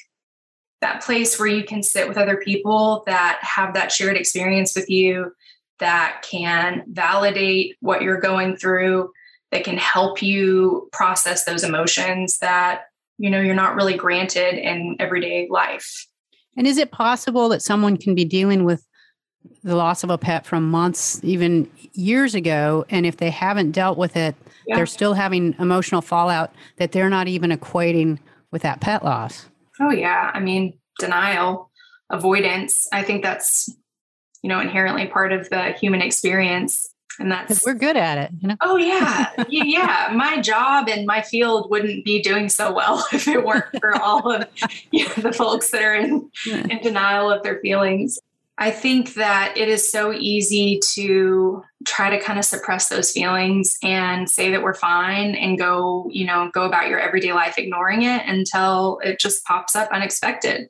that 0.80 1.02
place 1.02 1.38
where 1.38 1.48
you 1.48 1.64
can 1.64 1.82
sit 1.82 2.08
with 2.08 2.18
other 2.18 2.36
people 2.36 3.04
that 3.06 3.38
have 3.42 3.74
that 3.74 3.92
shared 3.92 4.16
experience 4.16 4.74
with 4.74 4.90
you 4.90 5.32
that 5.78 6.24
can 6.28 6.82
validate 6.88 7.76
what 7.80 8.02
you're 8.02 8.20
going 8.20 8.56
through 8.56 9.10
that 9.50 9.64
can 9.64 9.78
help 9.78 10.20
you 10.20 10.88
process 10.92 11.44
those 11.44 11.62
emotions 11.62 12.38
that 12.38 12.82
you 13.18 13.30
know 13.30 13.40
you're 13.40 13.54
not 13.54 13.76
really 13.76 13.96
granted 13.96 14.54
in 14.54 14.96
everyday 14.98 15.46
life. 15.48 16.06
And 16.56 16.66
is 16.66 16.78
it 16.78 16.90
possible 16.90 17.48
that 17.48 17.62
someone 17.62 17.96
can 17.96 18.14
be 18.14 18.24
dealing 18.24 18.64
with 18.64 18.86
the 19.62 19.76
loss 19.76 20.04
of 20.04 20.10
a 20.10 20.18
pet 20.18 20.46
from 20.46 20.70
months, 20.70 21.20
even 21.22 21.70
years 21.92 22.34
ago, 22.34 22.84
and 22.90 23.06
if 23.06 23.18
they 23.18 23.30
haven't 23.30 23.72
dealt 23.72 23.98
with 23.98 24.16
it, 24.16 24.34
yeah. 24.66 24.76
they're 24.76 24.86
still 24.86 25.14
having 25.14 25.54
emotional 25.58 26.00
fallout 26.00 26.52
that 26.76 26.92
they're 26.92 27.10
not 27.10 27.28
even 27.28 27.50
equating 27.50 28.18
with 28.50 28.62
that 28.62 28.80
pet 28.80 29.04
loss? 29.04 29.46
Oh, 29.80 29.90
yeah. 29.90 30.30
I 30.32 30.40
mean, 30.40 30.78
denial, 30.98 31.70
avoidance. 32.10 32.86
I 32.92 33.02
think 33.02 33.22
that's, 33.22 33.68
you 34.42 34.48
know, 34.48 34.60
inherently 34.60 35.06
part 35.06 35.32
of 35.32 35.48
the 35.50 35.72
human 35.72 36.02
experience 36.02 36.94
and 37.18 37.30
that's 37.30 37.64
we're 37.64 37.74
good 37.74 37.96
at 37.96 38.18
it 38.18 38.30
you 38.40 38.48
know 38.48 38.56
oh 38.60 38.76
yeah 38.76 39.30
yeah 39.48 40.10
my 40.14 40.40
job 40.40 40.88
and 40.88 41.06
my 41.06 41.22
field 41.22 41.70
wouldn't 41.70 42.04
be 42.04 42.20
doing 42.20 42.48
so 42.48 42.72
well 42.72 43.04
if 43.12 43.28
it 43.28 43.44
weren't 43.44 43.66
for 43.80 43.94
all 44.00 44.32
of 44.32 44.48
you 44.90 45.06
know, 45.06 45.14
the 45.14 45.32
folks 45.32 45.70
that 45.70 45.82
are 45.82 45.94
in, 45.94 46.30
in 46.46 46.80
denial 46.82 47.30
of 47.30 47.42
their 47.42 47.60
feelings 47.60 48.18
i 48.58 48.70
think 48.70 49.14
that 49.14 49.54
it 49.56 49.68
is 49.68 49.90
so 49.90 50.12
easy 50.12 50.80
to 50.94 51.62
try 51.86 52.10
to 52.10 52.22
kind 52.22 52.38
of 52.38 52.44
suppress 52.44 52.88
those 52.88 53.10
feelings 53.10 53.76
and 53.82 54.30
say 54.30 54.50
that 54.50 54.62
we're 54.62 54.74
fine 54.74 55.34
and 55.34 55.58
go 55.58 56.08
you 56.10 56.26
know 56.26 56.50
go 56.52 56.64
about 56.64 56.88
your 56.88 56.98
everyday 56.98 57.32
life 57.32 57.58
ignoring 57.58 58.02
it 58.02 58.22
until 58.26 58.98
it 59.02 59.18
just 59.18 59.44
pops 59.44 59.74
up 59.74 59.90
unexpected 59.90 60.68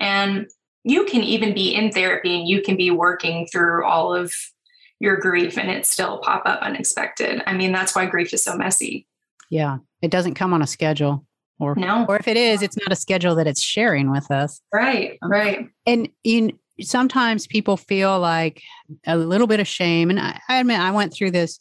and 0.00 0.48
you 0.84 1.04
can 1.06 1.22
even 1.22 1.54
be 1.54 1.74
in 1.74 1.90
therapy 1.90 2.38
and 2.38 2.46
you 2.46 2.60
can 2.60 2.76
be 2.76 2.90
working 2.90 3.46
through 3.50 3.84
all 3.84 4.14
of 4.14 4.32
your 5.00 5.16
grief 5.16 5.58
and 5.58 5.70
it 5.70 5.86
still 5.86 6.18
pop 6.18 6.42
up 6.44 6.60
unexpected. 6.60 7.42
I 7.46 7.54
mean, 7.54 7.72
that's 7.72 7.96
why 7.96 8.06
grief 8.06 8.32
is 8.32 8.44
so 8.44 8.56
messy. 8.56 9.06
Yeah. 9.50 9.78
It 10.02 10.10
doesn't 10.10 10.34
come 10.34 10.52
on 10.52 10.62
a 10.62 10.66
schedule. 10.66 11.26
Or, 11.60 11.74
no. 11.76 12.04
or 12.08 12.16
if 12.16 12.26
it 12.26 12.36
is, 12.36 12.62
it's 12.62 12.76
not 12.76 12.92
a 12.92 12.96
schedule 12.96 13.36
that 13.36 13.46
it's 13.46 13.62
sharing 13.62 14.10
with 14.10 14.30
us. 14.30 14.60
Right, 14.72 15.18
um, 15.22 15.30
right. 15.30 15.68
And 15.86 16.08
in 16.24 16.58
sometimes 16.80 17.46
people 17.46 17.76
feel 17.76 18.18
like 18.18 18.62
a 19.06 19.16
little 19.16 19.46
bit 19.46 19.60
of 19.60 19.68
shame. 19.68 20.10
And 20.10 20.20
I, 20.20 20.40
I 20.48 20.58
admit 20.58 20.80
I 20.80 20.90
went 20.90 21.12
through 21.12 21.30
this 21.30 21.60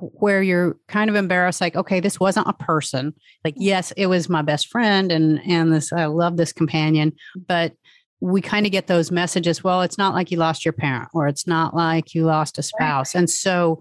where 0.00 0.42
you're 0.42 0.76
kind 0.88 1.08
of 1.08 1.16
embarrassed 1.16 1.60
like 1.60 1.76
okay 1.76 2.00
this 2.00 2.18
wasn't 2.18 2.48
a 2.48 2.52
person 2.52 3.14
like 3.44 3.54
yes 3.56 3.92
it 3.92 4.06
was 4.06 4.28
my 4.28 4.42
best 4.42 4.68
friend 4.68 5.12
and 5.12 5.40
and 5.46 5.72
this 5.72 5.92
i 5.92 6.06
love 6.06 6.36
this 6.36 6.52
companion 6.52 7.12
but 7.46 7.72
we 8.20 8.40
kind 8.40 8.66
of 8.66 8.72
get 8.72 8.88
those 8.88 9.12
messages 9.12 9.62
well 9.62 9.82
it's 9.82 9.98
not 9.98 10.14
like 10.14 10.30
you 10.30 10.38
lost 10.38 10.64
your 10.64 10.72
parent 10.72 11.08
or 11.14 11.28
it's 11.28 11.46
not 11.46 11.74
like 11.74 12.14
you 12.14 12.24
lost 12.24 12.58
a 12.58 12.62
spouse 12.62 13.14
and 13.14 13.30
so 13.30 13.80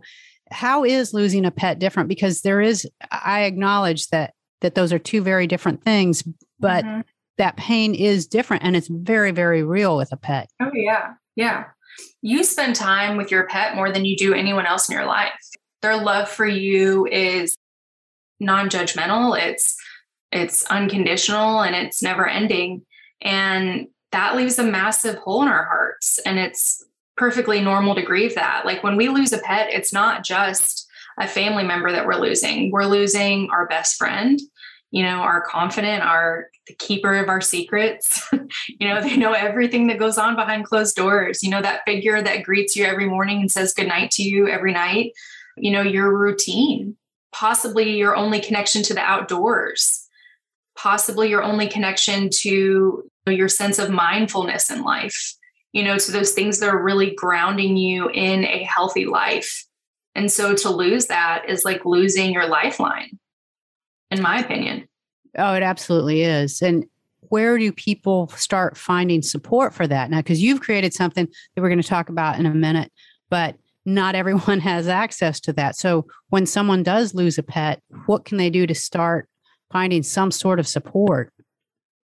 how 0.52 0.84
is 0.84 1.14
losing 1.14 1.46
a 1.46 1.52
pet 1.52 1.80
different 1.80 2.08
because 2.08 2.42
there 2.42 2.62
is 2.62 2.88
i 3.12 3.42
acknowledge 3.42 4.08
that 4.10 4.34
that 4.62 4.76
those 4.76 4.94
are 4.94 5.00
two 5.00 5.22
very 5.22 5.48
different 5.48 5.84
things 5.84 6.24
but 6.60 6.86
mm-hmm. 6.86 7.02
That 7.38 7.58
pain 7.58 7.94
is 7.94 8.28
different 8.28 8.64
and 8.64 8.76
it's 8.76 8.88
very 8.88 9.32
very 9.32 9.64
real 9.64 9.98
with 9.98 10.12
a 10.12 10.18
pet 10.18 10.50
oh 10.62 10.72
yeah 10.74 11.14
yeah 11.36 11.66
you 12.22 12.44
spend 12.44 12.76
time 12.76 13.18
with 13.18 13.32
your 13.32 13.48
pet 13.48 13.76
more 13.76 13.92
than 13.92 14.06
you 14.06 14.16
do 14.16 14.34
anyone 14.34 14.66
else 14.66 14.90
in 14.90 14.96
your 14.96 15.06
life 15.06 15.34
their 15.82 15.98
love 15.98 16.30
for 16.30 16.46
you 16.46 17.06
is 17.08 17.56
non-judgmental 18.40 19.40
it's 19.40 19.76
it's 20.32 20.66
unconditional 20.66 21.62
and 21.62 21.76
it's 21.76 22.02
never 22.04 22.28
ending 22.28 22.82
and 23.22 23.88
that 24.16 24.38
leaves 24.38 24.58
a 24.60 24.64
massive 24.64 25.16
hole 25.16 25.42
in 25.42 25.50
our 25.50 25.66
hearts. 25.66 26.20
And 26.26 26.40
it's 26.40 26.82
perfectly 27.18 27.60
normal 27.62 27.96
to 27.96 28.02
grieve 28.02 28.34
that. 28.36 28.66
Like 28.66 28.82
when 28.82 28.96
we 28.96 29.10
lose 29.10 29.34
a 29.34 29.40
pet, 29.40 29.68
it's 29.72 29.92
not 29.92 30.24
just 30.24 30.88
a 31.20 31.28
family 31.28 31.64
member 31.64 31.92
that 31.92 32.06
we're 32.06 32.16
losing, 32.16 32.72
we're 32.72 32.86
losing 32.86 33.50
our 33.52 33.68
best 33.68 33.98
friend. 33.98 34.40
You 34.92 35.04
know, 35.04 35.18
our 35.22 35.42
confident, 35.42 36.04
our 36.04 36.50
the 36.68 36.74
keeper 36.74 37.14
of 37.16 37.30
our 37.30 37.42
secrets. 37.42 38.28
you 38.80 38.88
know, 38.88 39.02
they 39.02 39.18
know 39.18 39.34
everything 39.34 39.88
that 39.88 40.00
goes 40.00 40.18
on 40.18 40.36
behind 40.36 40.66
closed 40.66 40.96
doors. 40.96 41.44
You 41.44 41.50
know, 41.50 41.62
that 41.62 41.82
figure 41.86 42.22
that 42.22 42.44
greets 42.44 42.76
you 42.76 42.86
every 42.86 43.08
morning 43.08 43.42
and 43.42 43.52
says 43.52 43.74
good 43.74 43.88
night 43.88 44.12
to 44.12 44.24
you 44.24 44.48
every 44.48 44.74
night. 44.74 45.12
You 45.58 45.72
know, 45.72 45.82
your 45.82 46.16
routine, 46.18 46.96
possibly 47.32 47.98
your 47.98 48.16
only 48.16 48.40
connection 48.40 48.84
to 48.84 48.94
the 48.94 49.02
outdoors, 49.02 50.08
possibly 50.76 51.30
your 51.30 51.44
only 51.44 51.68
connection 51.68 52.30
to 52.42 53.10
your 53.28 53.48
sense 53.48 53.80
of 53.80 53.90
mindfulness 53.90 54.70
in 54.70 54.84
life, 54.84 55.36
you 55.72 55.84
know, 55.84 55.98
to 55.98 56.12
those 56.12 56.34
things 56.34 56.60
that 56.60 56.70
are 56.70 56.84
really 56.84 57.14
grounding 57.16 57.78
you 57.78 58.10
in 58.10 58.46
a 58.46 58.64
healthy 58.64 59.06
life. 59.06 59.66
And 60.14 60.32
so 60.32 60.56
to 60.56 60.70
lose 60.70 61.08
that 61.08 61.50
is 61.50 61.66
like 61.66 61.86
losing 61.86 62.32
your 62.32 62.48
lifeline, 62.48 63.20
in 64.16 64.24
my 64.24 64.40
opinion. 64.40 64.88
Oh, 65.38 65.54
it 65.54 65.64
absolutely 65.64 66.24
is. 66.24 66.62
And 66.62 66.86
where 67.30 67.58
do 67.58 67.72
people 67.72 68.28
start 68.30 68.78
finding 68.78 69.22
support 69.22 69.74
for 69.74 69.88
that 69.88 70.10
now? 70.10 70.18
Because 70.18 70.42
you've 70.42 70.62
created 70.62 70.94
something 70.94 71.26
that 71.26 71.62
we're 71.62 71.70
going 71.70 71.82
to 71.82 71.88
talk 71.88 72.10
about 72.10 72.40
in 72.40 72.46
a 72.46 72.54
minute, 72.54 72.92
but 73.30 73.56
not 73.86 74.16
everyone 74.16 74.60
has 74.60 74.88
access 74.88 75.40
to 75.42 75.54
that. 75.54 75.76
So 75.76 76.06
when 76.30 76.46
someone 76.46 76.84
does 76.84 77.14
lose 77.14 77.38
a 77.38 77.44
pet, 77.44 77.82
what 78.06 78.26
can 78.26 78.38
they 78.38 78.50
do 78.50 78.66
to 78.68 78.76
start 78.76 79.28
finding 79.72 80.04
some 80.04 80.32
sort 80.32 80.60
of 80.60 80.68
support? 80.68 81.34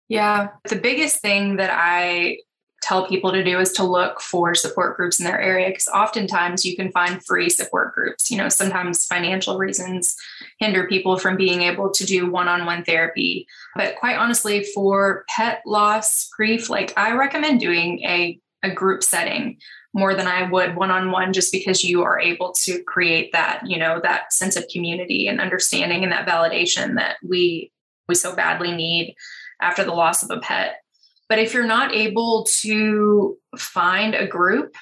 Yeah. 0.08 0.49
The 0.68 0.76
biggest 0.76 1.20
thing 1.20 1.56
that 1.56 1.70
I 1.73 2.38
tell 2.84 3.08
people 3.08 3.32
to 3.32 3.42
do 3.42 3.58
is 3.58 3.72
to 3.72 3.82
look 3.82 4.20
for 4.20 4.54
support 4.54 4.96
groups 4.96 5.18
in 5.18 5.24
their 5.24 5.40
area 5.40 5.68
because 5.68 5.88
oftentimes 5.88 6.64
you 6.64 6.76
can 6.76 6.92
find 6.92 7.24
free 7.24 7.48
support 7.48 7.94
groups. 7.94 8.30
You 8.30 8.36
know, 8.36 8.50
sometimes 8.50 9.06
financial 9.06 9.56
reasons 9.56 10.14
hinder 10.58 10.86
people 10.86 11.18
from 11.18 11.36
being 11.36 11.62
able 11.62 11.90
to 11.90 12.04
do 12.04 12.30
one 12.30 12.46
on 12.46 12.66
one 12.66 12.84
therapy. 12.84 13.46
But 13.74 13.96
quite 13.96 14.16
honestly, 14.16 14.64
for 14.74 15.24
pet 15.28 15.62
loss 15.64 16.28
grief, 16.36 16.68
like 16.68 16.92
I 16.96 17.12
recommend 17.12 17.60
doing 17.60 18.00
a, 18.00 18.38
a 18.62 18.70
group 18.70 19.02
setting 19.02 19.56
more 19.94 20.14
than 20.14 20.26
I 20.26 20.50
would 20.50 20.76
one 20.76 20.90
on 20.90 21.10
one 21.10 21.32
just 21.32 21.52
because 21.52 21.84
you 21.84 22.02
are 22.02 22.20
able 22.20 22.52
to 22.64 22.82
create 22.82 23.32
that, 23.32 23.62
you 23.64 23.78
know, 23.78 24.00
that 24.02 24.32
sense 24.32 24.56
of 24.56 24.68
community 24.70 25.28
and 25.28 25.40
understanding 25.40 26.02
and 26.02 26.12
that 26.12 26.26
validation 26.26 26.96
that 26.96 27.16
we 27.26 27.70
we 28.08 28.14
so 28.14 28.36
badly 28.36 28.72
need 28.72 29.14
after 29.62 29.84
the 29.84 29.94
loss 29.94 30.22
of 30.22 30.30
a 30.30 30.40
pet. 30.40 30.83
But 31.28 31.38
if 31.38 31.54
you're 31.54 31.66
not 31.66 31.94
able 31.94 32.46
to 32.60 33.36
find 33.56 34.14
a 34.14 34.26
group, 34.26 34.74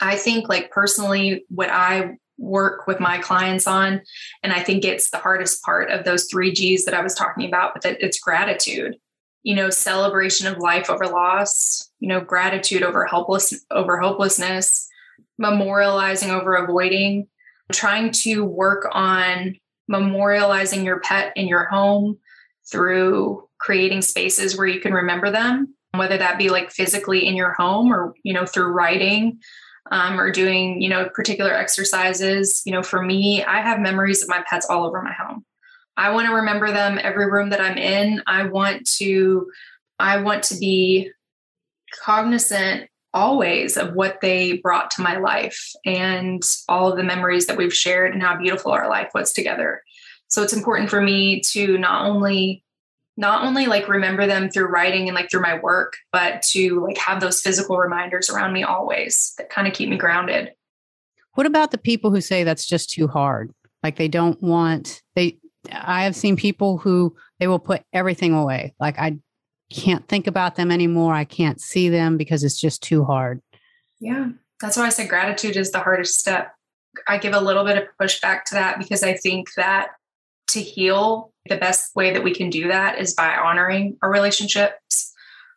I 0.00 0.16
think, 0.16 0.48
like 0.48 0.70
personally, 0.70 1.44
what 1.48 1.68
I 1.70 2.16
work 2.38 2.86
with 2.86 3.00
my 3.00 3.18
clients 3.18 3.66
on, 3.66 4.02
and 4.42 4.52
I 4.52 4.60
think 4.60 4.84
it's 4.84 5.10
the 5.10 5.18
hardest 5.18 5.62
part 5.62 5.90
of 5.90 6.04
those 6.04 6.24
three 6.24 6.52
G's 6.52 6.84
that 6.84 6.94
I 6.94 7.02
was 7.02 7.14
talking 7.14 7.46
about, 7.46 7.74
but 7.74 7.84
it's 8.00 8.20
gratitude. 8.20 8.96
You 9.42 9.56
know, 9.56 9.70
celebration 9.70 10.46
of 10.46 10.58
life 10.58 10.88
over 10.88 11.06
loss. 11.06 11.90
You 12.00 12.08
know, 12.08 12.20
gratitude 12.20 12.82
over 12.82 13.06
helpless 13.06 13.54
over 13.70 13.98
hopelessness, 13.98 14.88
memorializing 15.40 16.30
over 16.30 16.54
avoiding, 16.54 17.26
trying 17.72 18.12
to 18.12 18.44
work 18.44 18.88
on 18.92 19.56
memorializing 19.90 20.84
your 20.84 21.00
pet 21.00 21.32
in 21.36 21.48
your 21.48 21.64
home 21.64 22.18
through 22.70 23.48
creating 23.62 24.02
spaces 24.02 24.58
where 24.58 24.66
you 24.66 24.80
can 24.80 24.92
remember 24.92 25.30
them, 25.30 25.74
whether 25.94 26.18
that 26.18 26.36
be 26.36 26.50
like 26.50 26.72
physically 26.72 27.26
in 27.26 27.36
your 27.36 27.52
home 27.52 27.92
or, 27.92 28.12
you 28.24 28.34
know, 28.34 28.44
through 28.44 28.72
writing 28.72 29.38
um, 29.90 30.18
or 30.18 30.32
doing, 30.32 30.82
you 30.82 30.88
know, 30.88 31.08
particular 31.14 31.54
exercises. 31.54 32.62
You 32.66 32.72
know, 32.72 32.82
for 32.82 33.02
me, 33.02 33.44
I 33.44 33.60
have 33.60 33.78
memories 33.78 34.22
of 34.22 34.28
my 34.28 34.42
pets 34.48 34.66
all 34.68 34.84
over 34.84 35.00
my 35.00 35.12
home. 35.12 35.44
I 35.96 36.10
want 36.10 36.26
to 36.26 36.34
remember 36.34 36.72
them 36.72 36.98
every 37.00 37.30
room 37.30 37.50
that 37.50 37.60
I'm 37.60 37.78
in. 37.78 38.22
I 38.26 38.46
want 38.46 38.88
to, 38.96 39.50
I 39.98 40.20
want 40.20 40.42
to 40.44 40.56
be 40.56 41.10
cognizant 42.02 42.88
always 43.14 43.76
of 43.76 43.92
what 43.92 44.20
they 44.22 44.56
brought 44.58 44.90
to 44.92 45.02
my 45.02 45.18
life 45.18 45.70
and 45.84 46.42
all 46.68 46.90
of 46.90 46.96
the 46.96 47.04
memories 47.04 47.46
that 47.46 47.58
we've 47.58 47.74
shared 47.74 48.12
and 48.12 48.22
how 48.22 48.36
beautiful 48.36 48.72
our 48.72 48.88
life 48.88 49.10
was 49.14 49.32
together. 49.32 49.82
So 50.28 50.42
it's 50.42 50.54
important 50.54 50.88
for 50.88 51.02
me 51.02 51.42
to 51.52 51.76
not 51.76 52.06
only 52.06 52.61
not 53.16 53.44
only 53.44 53.66
like 53.66 53.88
remember 53.88 54.26
them 54.26 54.50
through 54.50 54.66
writing 54.66 55.08
and 55.08 55.14
like 55.14 55.30
through 55.30 55.42
my 55.42 55.58
work, 55.58 55.96
but 56.12 56.42
to 56.42 56.84
like 56.86 56.98
have 56.98 57.20
those 57.20 57.40
physical 57.40 57.76
reminders 57.76 58.30
around 58.30 58.52
me 58.52 58.62
always 58.62 59.34
that 59.38 59.50
kind 59.50 59.68
of 59.68 59.74
keep 59.74 59.88
me 59.88 59.96
grounded. 59.96 60.52
What 61.34 61.46
about 61.46 61.70
the 61.70 61.78
people 61.78 62.10
who 62.10 62.20
say 62.20 62.44
that's 62.44 62.66
just 62.66 62.90
too 62.90 63.08
hard? 63.08 63.52
Like 63.82 63.96
they 63.96 64.08
don't 64.08 64.40
want 64.42 65.02
they 65.14 65.38
I 65.70 66.04
have 66.04 66.16
seen 66.16 66.36
people 66.36 66.78
who 66.78 67.14
they 67.38 67.46
will 67.46 67.58
put 67.58 67.82
everything 67.92 68.32
away. 68.32 68.74
Like 68.80 68.98
I 68.98 69.18
can't 69.70 70.06
think 70.08 70.26
about 70.26 70.56
them 70.56 70.70
anymore. 70.70 71.14
I 71.14 71.24
can't 71.24 71.60
see 71.60 71.88
them 71.88 72.16
because 72.16 72.44
it's 72.44 72.60
just 72.60 72.82
too 72.82 73.04
hard. 73.04 73.40
Yeah. 74.00 74.30
That's 74.60 74.76
why 74.76 74.86
I 74.86 74.90
said 74.90 75.08
gratitude 75.08 75.56
is 75.56 75.70
the 75.70 75.80
hardest 75.80 76.18
step. 76.18 76.54
I 77.08 77.18
give 77.18 77.34
a 77.34 77.40
little 77.40 77.64
bit 77.64 77.78
of 77.78 77.84
pushback 78.00 78.44
to 78.44 78.54
that 78.54 78.78
because 78.78 79.02
I 79.02 79.14
think 79.14 79.54
that 79.54 79.92
to 80.52 80.60
heal, 80.60 81.32
the 81.48 81.56
best 81.56 81.94
way 81.96 82.12
that 82.12 82.24
we 82.24 82.34
can 82.34 82.50
do 82.50 82.68
that 82.68 82.98
is 82.98 83.14
by 83.14 83.34
honoring 83.34 83.96
our 84.02 84.12
relationships 84.12 85.12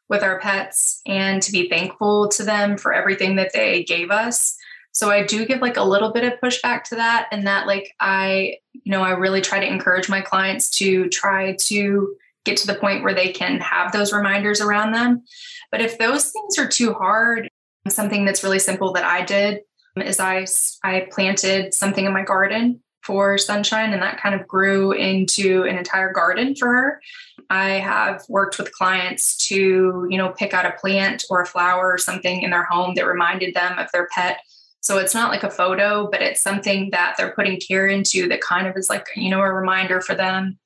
with 0.09 0.23
our 0.23 0.39
pets 0.39 1.01
and 1.05 1.41
to 1.41 1.51
be 1.51 1.69
thankful 1.69 2.29
to 2.29 2.43
them 2.43 2.77
for 2.77 2.93
everything 2.93 3.35
that 3.35 3.51
they 3.53 3.83
gave 3.83 4.11
us. 4.11 4.55
So 4.91 5.09
I 5.09 5.23
do 5.23 5.45
give 5.45 5.61
like 5.61 5.77
a 5.77 5.83
little 5.83 6.13
bit 6.13 6.23
of 6.23 6.39
pushback 6.39 6.83
to 6.83 6.95
that 6.95 7.27
and 7.31 7.45
that 7.47 7.67
like 7.67 7.91
I 7.99 8.57
you 8.71 8.91
know 8.91 9.01
I 9.01 9.11
really 9.11 9.41
try 9.41 9.59
to 9.59 9.67
encourage 9.67 10.07
my 10.07 10.21
clients 10.21 10.69
to 10.77 11.09
try 11.09 11.57
to 11.65 12.15
get 12.45 12.57
to 12.57 12.67
the 12.67 12.75
point 12.75 13.03
where 13.03 13.13
they 13.13 13.31
can 13.31 13.59
have 13.59 13.91
those 13.91 14.13
reminders 14.13 14.61
around 14.61 14.93
them. 14.93 15.23
But 15.71 15.81
if 15.81 15.97
those 15.97 16.31
things 16.31 16.57
are 16.57 16.67
too 16.67 16.93
hard, 16.93 17.49
something 17.89 18.23
that's 18.23 18.43
really 18.43 18.59
simple 18.59 18.93
that 18.93 19.03
I 19.03 19.23
did 19.25 19.61
is 19.97 20.19
I 20.19 20.45
I 20.83 21.07
planted 21.11 21.73
something 21.73 22.05
in 22.05 22.13
my 22.13 22.23
garden 22.23 22.81
for 23.05 23.37
sunshine 23.37 23.93
and 23.93 24.01
that 24.01 24.19
kind 24.19 24.33
of 24.33 24.47
grew 24.47 24.91
into 24.91 25.63
an 25.63 25.77
entire 25.77 26.11
garden 26.11 26.55
for 26.55 26.67
her. 26.67 27.01
I 27.49 27.71
have 27.73 28.23
worked 28.27 28.57
with 28.57 28.71
clients 28.71 29.37
to, 29.47 30.07
you 30.09 30.17
know, 30.17 30.29
pick 30.29 30.53
out 30.53 30.65
a 30.65 30.71
plant 30.79 31.23
or 31.29 31.41
a 31.41 31.45
flower 31.45 31.91
or 31.91 31.97
something 31.97 32.41
in 32.41 32.49
their 32.49 32.63
home 32.63 32.95
that 32.95 33.05
reminded 33.05 33.53
them 33.53 33.77
of 33.77 33.87
their 33.91 34.07
pet. 34.13 34.39
So 34.81 34.97
it's 34.97 35.13
not 35.13 35.31
like 35.31 35.43
a 35.43 35.49
photo, 35.49 36.09
but 36.11 36.21
it's 36.21 36.41
something 36.41 36.89
that 36.91 37.15
they're 37.17 37.33
putting 37.33 37.59
care 37.59 37.87
into 37.87 38.27
that 38.29 38.41
kind 38.41 38.67
of 38.67 38.75
is 38.77 38.89
like, 38.89 39.05
you 39.15 39.29
know, 39.29 39.41
a 39.41 39.51
reminder 39.51 40.01
for 40.01 40.15
them. 40.15 40.57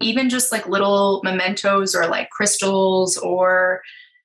Even 0.00 0.28
just 0.28 0.52
like 0.52 0.68
little 0.68 1.22
mementos 1.24 1.94
or 1.94 2.06
like 2.06 2.28
crystals 2.30 3.16
or 3.16 3.80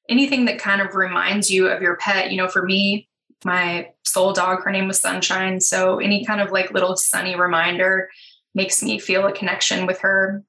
anything 0.09 0.45
that 0.45 0.59
kind 0.59 0.81
of 0.81 0.95
reminds 0.95 1.49
you 1.49 1.67
of 1.67 1.81
your 1.81 1.95
pet. 1.97 2.31
You 2.31 2.37
know, 2.37 2.49
for 2.49 2.63
me, 2.63 3.07
my 3.43 3.89
soul 4.03 4.33
dog, 4.33 4.63
her 4.63 4.71
name 4.71 4.87
was 4.87 4.99
Sunshine. 4.99 5.59
So 5.59 5.99
any 5.99 6.25
kind 6.25 6.41
of 6.41 6.51
like 6.51 6.71
little 6.71 6.95
sunny 6.95 7.35
reminder 7.35 8.09
makes 8.53 8.83
me 8.83 8.99
feel 8.99 9.25
a 9.25 9.31
connection 9.31 9.85
with 9.85 9.99
her. 9.99 10.43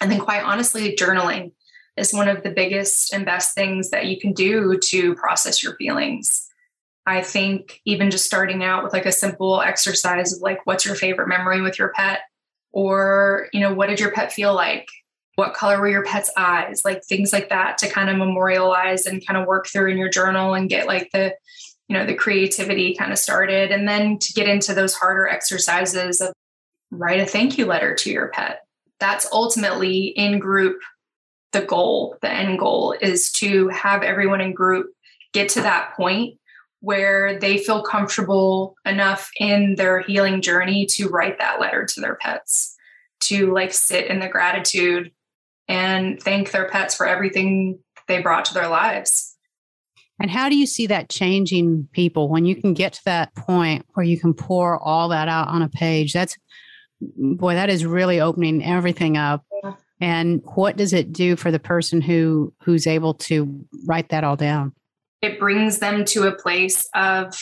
And 0.00 0.10
then, 0.10 0.18
quite 0.18 0.42
honestly, 0.42 0.96
journaling 0.96 1.52
is 1.96 2.14
one 2.14 2.28
of 2.28 2.42
the 2.42 2.50
biggest 2.50 3.12
and 3.12 3.26
best 3.26 3.54
things 3.54 3.90
that 3.90 4.06
you 4.06 4.18
can 4.18 4.32
do 4.32 4.78
to 4.88 5.14
process 5.14 5.62
your 5.62 5.76
feelings. 5.76 6.48
I 7.06 7.22
think 7.22 7.80
even 7.84 8.10
just 8.10 8.24
starting 8.24 8.62
out 8.62 8.84
with 8.84 8.92
like 8.92 9.06
a 9.06 9.12
simple 9.12 9.60
exercise 9.60 10.32
of 10.32 10.42
like, 10.42 10.64
what's 10.64 10.86
your 10.86 10.94
favorite 10.94 11.28
memory 11.28 11.60
with 11.60 11.78
your 11.78 11.92
pet? 11.94 12.20
Or, 12.72 13.48
you 13.52 13.60
know, 13.60 13.74
what 13.74 13.88
did 13.88 14.00
your 14.00 14.12
pet 14.12 14.32
feel 14.32 14.54
like? 14.54 14.88
What 15.34 15.54
color 15.54 15.80
were 15.80 15.88
your 15.88 16.04
pet's 16.04 16.30
eyes? 16.36 16.82
Like 16.84 17.04
things 17.04 17.32
like 17.32 17.48
that 17.48 17.78
to 17.78 17.88
kind 17.88 18.10
of 18.10 18.16
memorialize 18.16 19.06
and 19.06 19.26
kind 19.26 19.38
of 19.38 19.46
work 19.46 19.66
through 19.66 19.90
in 19.90 19.98
your 19.98 20.10
journal 20.10 20.54
and 20.54 20.68
get 20.68 20.86
like 20.86 21.10
the 21.12 21.34
you 21.90 21.98
know 21.98 22.06
the 22.06 22.14
creativity 22.14 22.94
kind 22.94 23.10
of 23.10 23.18
started 23.18 23.72
and 23.72 23.88
then 23.88 24.16
to 24.16 24.32
get 24.32 24.46
into 24.46 24.72
those 24.72 24.94
harder 24.94 25.26
exercises 25.26 26.20
of 26.20 26.32
write 26.92 27.18
a 27.18 27.26
thank 27.26 27.58
you 27.58 27.66
letter 27.66 27.96
to 27.96 28.10
your 28.10 28.28
pet. 28.28 28.60
That's 29.00 29.26
ultimately 29.32 30.04
in 30.06 30.38
group 30.38 30.78
the 31.50 31.62
goal. 31.62 32.16
The 32.22 32.30
end 32.30 32.60
goal 32.60 32.94
is 33.00 33.32
to 33.32 33.66
have 33.68 34.04
everyone 34.04 34.40
in 34.40 34.54
group 34.54 34.86
get 35.32 35.48
to 35.50 35.62
that 35.62 35.96
point 35.96 36.38
where 36.78 37.40
they 37.40 37.58
feel 37.58 37.82
comfortable 37.82 38.76
enough 38.86 39.28
in 39.36 39.74
their 39.74 39.98
healing 39.98 40.42
journey 40.42 40.86
to 40.90 41.08
write 41.08 41.38
that 41.38 41.60
letter 41.60 41.84
to 41.86 42.00
their 42.00 42.14
pets 42.14 42.76
to 43.22 43.52
like 43.52 43.72
sit 43.72 44.06
in 44.06 44.20
the 44.20 44.28
gratitude 44.28 45.10
and 45.66 46.22
thank 46.22 46.52
their 46.52 46.68
pets 46.68 46.94
for 46.94 47.06
everything 47.06 47.80
they 48.06 48.22
brought 48.22 48.44
to 48.44 48.54
their 48.54 48.68
lives 48.68 49.29
and 50.20 50.30
how 50.30 50.50
do 50.50 50.56
you 50.56 50.66
see 50.66 50.86
that 50.88 51.08
changing 51.08 51.88
people 51.92 52.28
when 52.28 52.44
you 52.44 52.54
can 52.54 52.74
get 52.74 52.92
to 52.92 53.04
that 53.06 53.34
point 53.34 53.86
where 53.94 54.04
you 54.04 54.20
can 54.20 54.34
pour 54.34 54.78
all 54.78 55.08
that 55.08 55.28
out 55.28 55.48
on 55.48 55.62
a 55.62 55.68
page? 55.68 56.12
That's, 56.12 56.36
boy, 57.00 57.54
that 57.54 57.70
is 57.70 57.86
really 57.86 58.20
opening 58.20 58.62
everything 58.62 59.16
up. 59.16 59.44
Yeah. 59.64 59.72
And 60.00 60.42
what 60.54 60.76
does 60.76 60.92
it 60.92 61.12
do 61.12 61.36
for 61.36 61.50
the 61.50 61.58
person 61.58 62.00
who 62.00 62.52
who's 62.62 62.86
able 62.86 63.14
to 63.14 63.66
write 63.86 64.10
that 64.10 64.24
all 64.24 64.36
down? 64.36 64.72
It 65.22 65.38
brings 65.38 65.78
them 65.78 66.04
to 66.06 66.26
a 66.26 66.36
place 66.36 66.86
of 66.94 67.34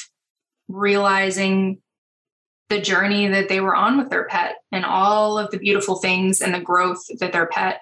realizing 0.69 1.81
the 2.69 2.81
journey 2.81 3.29
that 3.29 3.49
they 3.49 3.61
were 3.61 3.75
on 3.75 3.97
with 3.97 4.11
their 4.11 4.27
pet 4.27 4.57
and 4.71 4.85
all 4.85 5.39
of 5.39 5.51
the 5.51 5.59
beautiful 5.59 5.97
things 5.97 6.41
and 6.41 6.55
the 6.55 6.61
growth 6.61 7.03
that 7.19 7.33
their 7.33 7.47
pet 7.47 7.81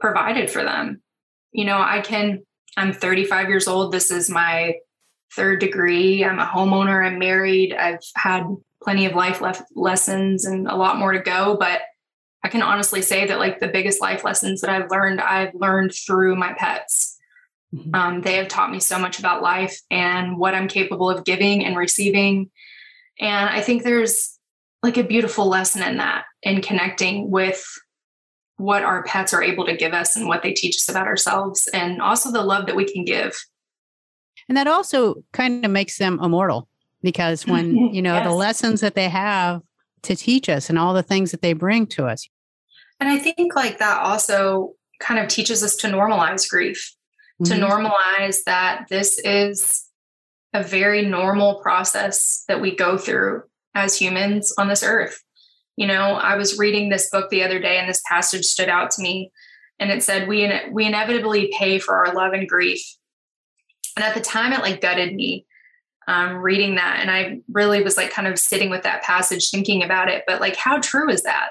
provided 0.00 0.50
for 0.50 0.62
them. 0.62 1.02
You 1.50 1.64
know, 1.64 1.78
I 1.78 2.00
can 2.00 2.42
I'm 2.76 2.92
35 2.92 3.48
years 3.48 3.68
old. 3.68 3.92
This 3.92 4.10
is 4.10 4.30
my 4.30 4.76
third 5.34 5.60
degree. 5.60 6.24
I'm 6.24 6.38
a 6.38 6.46
homeowner. 6.46 7.04
I'm 7.04 7.18
married. 7.18 7.74
I've 7.74 8.00
had 8.16 8.44
plenty 8.82 9.06
of 9.06 9.14
life 9.14 9.40
left 9.40 9.62
lessons 9.74 10.44
and 10.44 10.66
a 10.66 10.76
lot 10.76 10.98
more 10.98 11.12
to 11.12 11.20
go. 11.20 11.56
But 11.58 11.82
I 12.42 12.48
can 12.48 12.62
honestly 12.62 13.02
say 13.02 13.26
that 13.26 13.38
like 13.38 13.60
the 13.60 13.68
biggest 13.68 14.00
life 14.00 14.24
lessons 14.24 14.60
that 14.60 14.70
I've 14.70 14.90
learned, 14.90 15.20
I've 15.20 15.54
learned 15.54 15.92
through 15.94 16.36
my 16.36 16.52
pets. 16.54 17.18
Mm-hmm. 17.74 17.94
Um, 17.94 18.20
they 18.20 18.34
have 18.36 18.48
taught 18.48 18.70
me 18.70 18.80
so 18.80 18.98
much 18.98 19.18
about 19.18 19.42
life 19.42 19.80
and 19.90 20.38
what 20.38 20.54
I'm 20.54 20.68
capable 20.68 21.08
of 21.08 21.24
giving 21.24 21.64
and 21.64 21.76
receiving. 21.76 22.50
And 23.20 23.48
I 23.48 23.60
think 23.60 23.82
there's 23.82 24.38
like 24.82 24.96
a 24.96 25.04
beautiful 25.04 25.46
lesson 25.46 25.82
in 25.82 25.98
that 25.98 26.24
in 26.42 26.60
connecting 26.60 27.30
with 27.30 27.64
what 28.62 28.82
our 28.82 29.02
pets 29.04 29.34
are 29.34 29.42
able 29.42 29.66
to 29.66 29.76
give 29.76 29.92
us 29.92 30.16
and 30.16 30.28
what 30.28 30.42
they 30.42 30.52
teach 30.52 30.76
us 30.76 30.88
about 30.88 31.06
ourselves 31.06 31.68
and 31.74 32.00
also 32.00 32.30
the 32.30 32.42
love 32.42 32.66
that 32.66 32.76
we 32.76 32.90
can 32.90 33.04
give 33.04 33.36
and 34.48 34.56
that 34.56 34.66
also 34.66 35.16
kind 35.32 35.64
of 35.64 35.70
makes 35.70 35.98
them 35.98 36.18
immortal 36.22 36.68
because 37.02 37.46
when 37.46 37.76
you 37.94 38.00
know 38.00 38.14
yes. 38.14 38.26
the 38.26 38.32
lessons 38.32 38.80
that 38.80 38.94
they 38.94 39.08
have 39.08 39.60
to 40.02 40.16
teach 40.16 40.48
us 40.48 40.68
and 40.68 40.78
all 40.78 40.94
the 40.94 41.02
things 41.02 41.30
that 41.30 41.42
they 41.42 41.52
bring 41.52 41.86
to 41.86 42.06
us 42.06 42.28
and 43.00 43.08
i 43.08 43.18
think 43.18 43.54
like 43.54 43.78
that 43.78 44.00
also 44.00 44.72
kind 45.00 45.18
of 45.18 45.28
teaches 45.28 45.62
us 45.62 45.76
to 45.76 45.88
normalize 45.88 46.48
grief 46.48 46.94
mm-hmm. 47.42 47.52
to 47.52 47.66
normalize 47.66 48.44
that 48.44 48.86
this 48.88 49.18
is 49.24 49.88
a 50.54 50.62
very 50.62 51.02
normal 51.02 51.60
process 51.62 52.44
that 52.46 52.60
we 52.60 52.74
go 52.74 52.98
through 52.98 53.42
as 53.74 53.96
humans 53.96 54.52
on 54.58 54.68
this 54.68 54.82
earth 54.82 55.22
you 55.76 55.86
know, 55.86 56.14
I 56.14 56.36
was 56.36 56.58
reading 56.58 56.88
this 56.88 57.08
book 57.10 57.30
the 57.30 57.42
other 57.42 57.58
day 57.58 57.78
and 57.78 57.88
this 57.88 58.02
passage 58.08 58.44
stood 58.44 58.68
out 58.68 58.90
to 58.92 59.02
me 59.02 59.30
and 59.78 59.90
it 59.90 60.02
said 60.02 60.28
we 60.28 60.50
we 60.70 60.84
inevitably 60.84 61.52
pay 61.58 61.78
for 61.78 62.06
our 62.06 62.14
love 62.14 62.32
and 62.32 62.48
grief. 62.48 62.82
And 63.96 64.04
at 64.04 64.14
the 64.14 64.20
time 64.20 64.52
it 64.52 64.60
like 64.60 64.80
gutted 64.80 65.14
me 65.14 65.46
um, 66.08 66.36
reading 66.36 66.74
that 66.74 66.98
and 67.00 67.10
I 67.10 67.40
really 67.50 67.82
was 67.82 67.96
like 67.96 68.10
kind 68.10 68.28
of 68.28 68.38
sitting 68.38 68.70
with 68.70 68.82
that 68.82 69.02
passage 69.02 69.50
thinking 69.50 69.82
about 69.82 70.08
it, 70.08 70.24
but 70.26 70.40
like 70.40 70.56
how 70.56 70.78
true 70.78 71.10
is 71.10 71.22
that? 71.22 71.50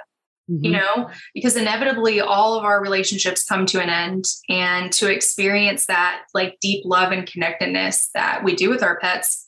Mm-hmm. 0.49 0.65
You 0.65 0.71
know, 0.71 1.09
because 1.33 1.55
inevitably 1.55 2.19
all 2.19 2.57
of 2.57 2.63
our 2.63 2.81
relationships 2.81 3.43
come 3.43 3.65
to 3.67 3.81
an 3.81 3.89
end 3.89 4.25
and 4.49 4.91
to 4.93 5.09
experience 5.09 5.85
that 5.85 6.23
like 6.33 6.57
deep 6.61 6.83
love 6.85 7.11
and 7.11 7.25
connectedness 7.25 8.09
that 8.13 8.43
we 8.43 8.55
do 8.55 8.69
with 8.69 8.83
our 8.83 8.99
pets, 8.99 9.47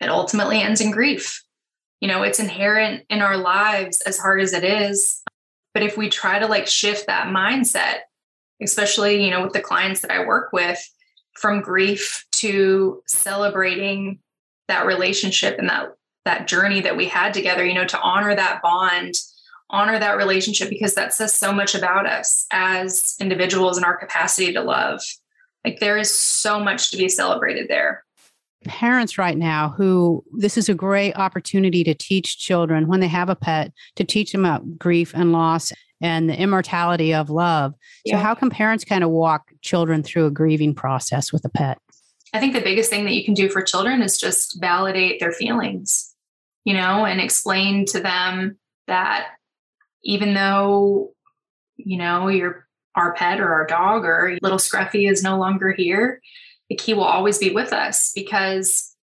it 0.00 0.08
ultimately 0.08 0.60
ends 0.60 0.80
in 0.80 0.90
grief 0.90 1.42
you 2.02 2.08
know 2.08 2.22
it's 2.22 2.40
inherent 2.40 3.04
in 3.08 3.22
our 3.22 3.38
lives 3.38 4.02
as 4.02 4.18
hard 4.18 4.42
as 4.42 4.52
it 4.52 4.64
is. 4.64 5.22
But 5.72 5.82
if 5.82 5.96
we 5.96 6.10
try 6.10 6.38
to 6.38 6.46
like 6.46 6.66
shift 6.66 7.06
that 7.06 7.28
mindset 7.28 8.00
especially 8.62 9.24
you 9.24 9.30
know 9.30 9.42
with 9.42 9.52
the 9.52 9.60
clients 9.60 10.02
that 10.02 10.12
i 10.12 10.24
work 10.24 10.52
with 10.52 10.78
from 11.34 11.62
grief 11.62 12.24
to 12.30 13.02
celebrating 13.06 14.20
that 14.68 14.86
relationship 14.86 15.58
and 15.58 15.68
that 15.68 15.88
that 16.24 16.46
journey 16.46 16.80
that 16.80 16.96
we 16.96 17.06
had 17.06 17.34
together 17.34 17.64
you 17.64 17.74
know 17.74 17.86
to 17.86 18.00
honor 18.00 18.36
that 18.36 18.60
bond 18.62 19.14
honor 19.72 19.98
that 19.98 20.18
relationship 20.18 20.68
because 20.68 20.94
that 20.94 21.14
says 21.14 21.34
so 21.34 21.52
much 21.52 21.74
about 21.74 22.06
us 22.06 22.46
as 22.52 23.16
individuals 23.20 23.78
and 23.78 23.86
our 23.86 23.96
capacity 23.96 24.52
to 24.52 24.60
love. 24.60 25.00
Like 25.64 25.80
there 25.80 25.96
is 25.96 26.12
so 26.12 26.60
much 26.60 26.90
to 26.90 26.98
be 26.98 27.08
celebrated 27.08 27.68
there 27.68 28.04
parents 28.64 29.18
right 29.18 29.36
now 29.36 29.74
who 29.76 30.24
this 30.32 30.56
is 30.56 30.68
a 30.68 30.74
great 30.74 31.16
opportunity 31.16 31.84
to 31.84 31.94
teach 31.94 32.38
children 32.38 32.88
when 32.88 33.00
they 33.00 33.08
have 33.08 33.28
a 33.28 33.36
pet 33.36 33.72
to 33.96 34.04
teach 34.04 34.32
them 34.32 34.44
about 34.44 34.78
grief 34.78 35.12
and 35.14 35.32
loss 35.32 35.72
and 36.00 36.28
the 36.28 36.36
immortality 36.36 37.14
of 37.14 37.30
love. 37.30 37.74
Yeah. 38.04 38.16
So 38.16 38.22
how 38.22 38.34
can 38.34 38.50
parents 38.50 38.84
kind 38.84 39.04
of 39.04 39.10
walk 39.10 39.52
children 39.62 40.02
through 40.02 40.26
a 40.26 40.30
grieving 40.30 40.74
process 40.74 41.32
with 41.32 41.44
a 41.44 41.48
pet? 41.48 41.78
I 42.34 42.40
think 42.40 42.54
the 42.54 42.60
biggest 42.60 42.90
thing 42.90 43.04
that 43.04 43.12
you 43.12 43.24
can 43.24 43.34
do 43.34 43.48
for 43.48 43.62
children 43.62 44.02
is 44.02 44.18
just 44.18 44.60
validate 44.60 45.20
their 45.20 45.32
feelings, 45.32 46.14
you 46.64 46.74
know, 46.74 47.04
and 47.04 47.20
explain 47.20 47.84
to 47.86 48.00
them 48.00 48.58
that 48.86 49.28
even 50.02 50.34
though, 50.34 51.12
you 51.76 51.98
know, 51.98 52.28
your 52.28 52.66
our 52.94 53.14
pet 53.14 53.40
or 53.40 53.52
our 53.52 53.66
dog 53.66 54.04
or 54.04 54.38
little 54.42 54.58
Scruffy 54.58 55.10
is 55.10 55.22
no 55.22 55.38
longer 55.38 55.72
here, 55.72 56.20
like 56.72 56.80
he 56.80 56.94
will 56.94 57.04
always 57.04 57.38
be 57.38 57.50
with 57.50 57.72
us 57.72 58.12
because 58.14 58.94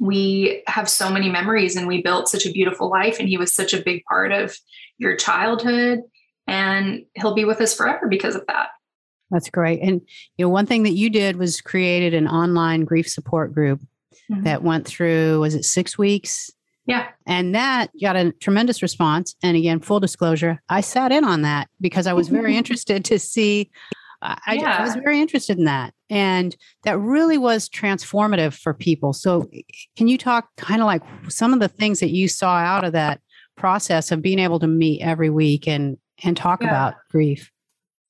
we 0.00 0.62
have 0.66 0.88
so 0.88 1.10
many 1.10 1.28
memories 1.28 1.76
and 1.76 1.86
we 1.86 2.02
built 2.02 2.28
such 2.28 2.46
a 2.46 2.52
beautiful 2.52 2.90
life 2.90 3.18
and 3.20 3.28
he 3.28 3.36
was 3.36 3.52
such 3.52 3.72
a 3.72 3.82
big 3.82 4.02
part 4.04 4.32
of 4.32 4.56
your 4.98 5.14
childhood 5.14 6.00
and 6.46 7.04
he'll 7.14 7.34
be 7.34 7.44
with 7.44 7.60
us 7.60 7.74
forever 7.74 8.08
because 8.08 8.34
of 8.34 8.44
that. 8.48 8.68
That's 9.30 9.50
great. 9.50 9.80
And 9.82 10.00
you 10.36 10.44
know 10.44 10.48
one 10.48 10.66
thing 10.66 10.82
that 10.82 10.94
you 10.94 11.10
did 11.10 11.36
was 11.36 11.60
created 11.60 12.12
an 12.14 12.26
online 12.26 12.84
grief 12.84 13.08
support 13.08 13.54
group 13.54 13.80
mm-hmm. 14.30 14.42
that 14.42 14.64
went 14.64 14.86
through 14.86 15.40
was 15.40 15.54
it 15.54 15.64
six 15.64 15.96
weeks? 15.96 16.50
Yeah. 16.86 17.06
And 17.26 17.54
that 17.54 17.90
got 18.02 18.16
a 18.16 18.32
tremendous 18.32 18.82
response. 18.82 19.36
And 19.44 19.56
again 19.56 19.78
full 19.78 20.00
disclosure 20.00 20.60
i 20.68 20.80
sat 20.80 21.12
in 21.12 21.22
on 21.22 21.42
that 21.42 21.68
because 21.80 22.08
i 22.08 22.12
was 22.12 22.28
very 22.28 22.56
interested 22.60 23.04
to 23.04 23.18
see 23.18 23.70
I, 24.22 24.54
yeah. 24.54 24.76
I, 24.78 24.82
was 24.82 24.94
very 24.96 25.20
interested 25.20 25.58
in 25.58 25.64
that. 25.64 25.94
And 26.10 26.54
that 26.84 26.98
really 26.98 27.38
was 27.38 27.68
transformative 27.68 28.52
for 28.52 28.74
people. 28.74 29.12
So, 29.12 29.48
eh, 29.52 29.62
can 29.96 30.08
you 30.08 30.18
talk 30.18 30.48
kind 30.56 30.82
of 30.82 30.86
like 30.86 31.02
some 31.28 31.54
of 31.54 31.60
the 31.60 31.68
things 31.68 32.00
that 32.00 32.10
you 32.10 32.28
saw 32.28 32.56
out 32.56 32.84
of 32.84 32.92
that 32.92 33.20
process 33.56 34.12
of 34.12 34.22
being 34.22 34.38
able 34.38 34.58
to 34.60 34.66
meet 34.66 35.02
every 35.02 35.30
week 35.30 35.66
and 35.66 35.96
and 36.22 36.36
talk 36.36 36.62
yeah. 36.62 36.68
about 36.68 36.94
grief? 37.10 37.50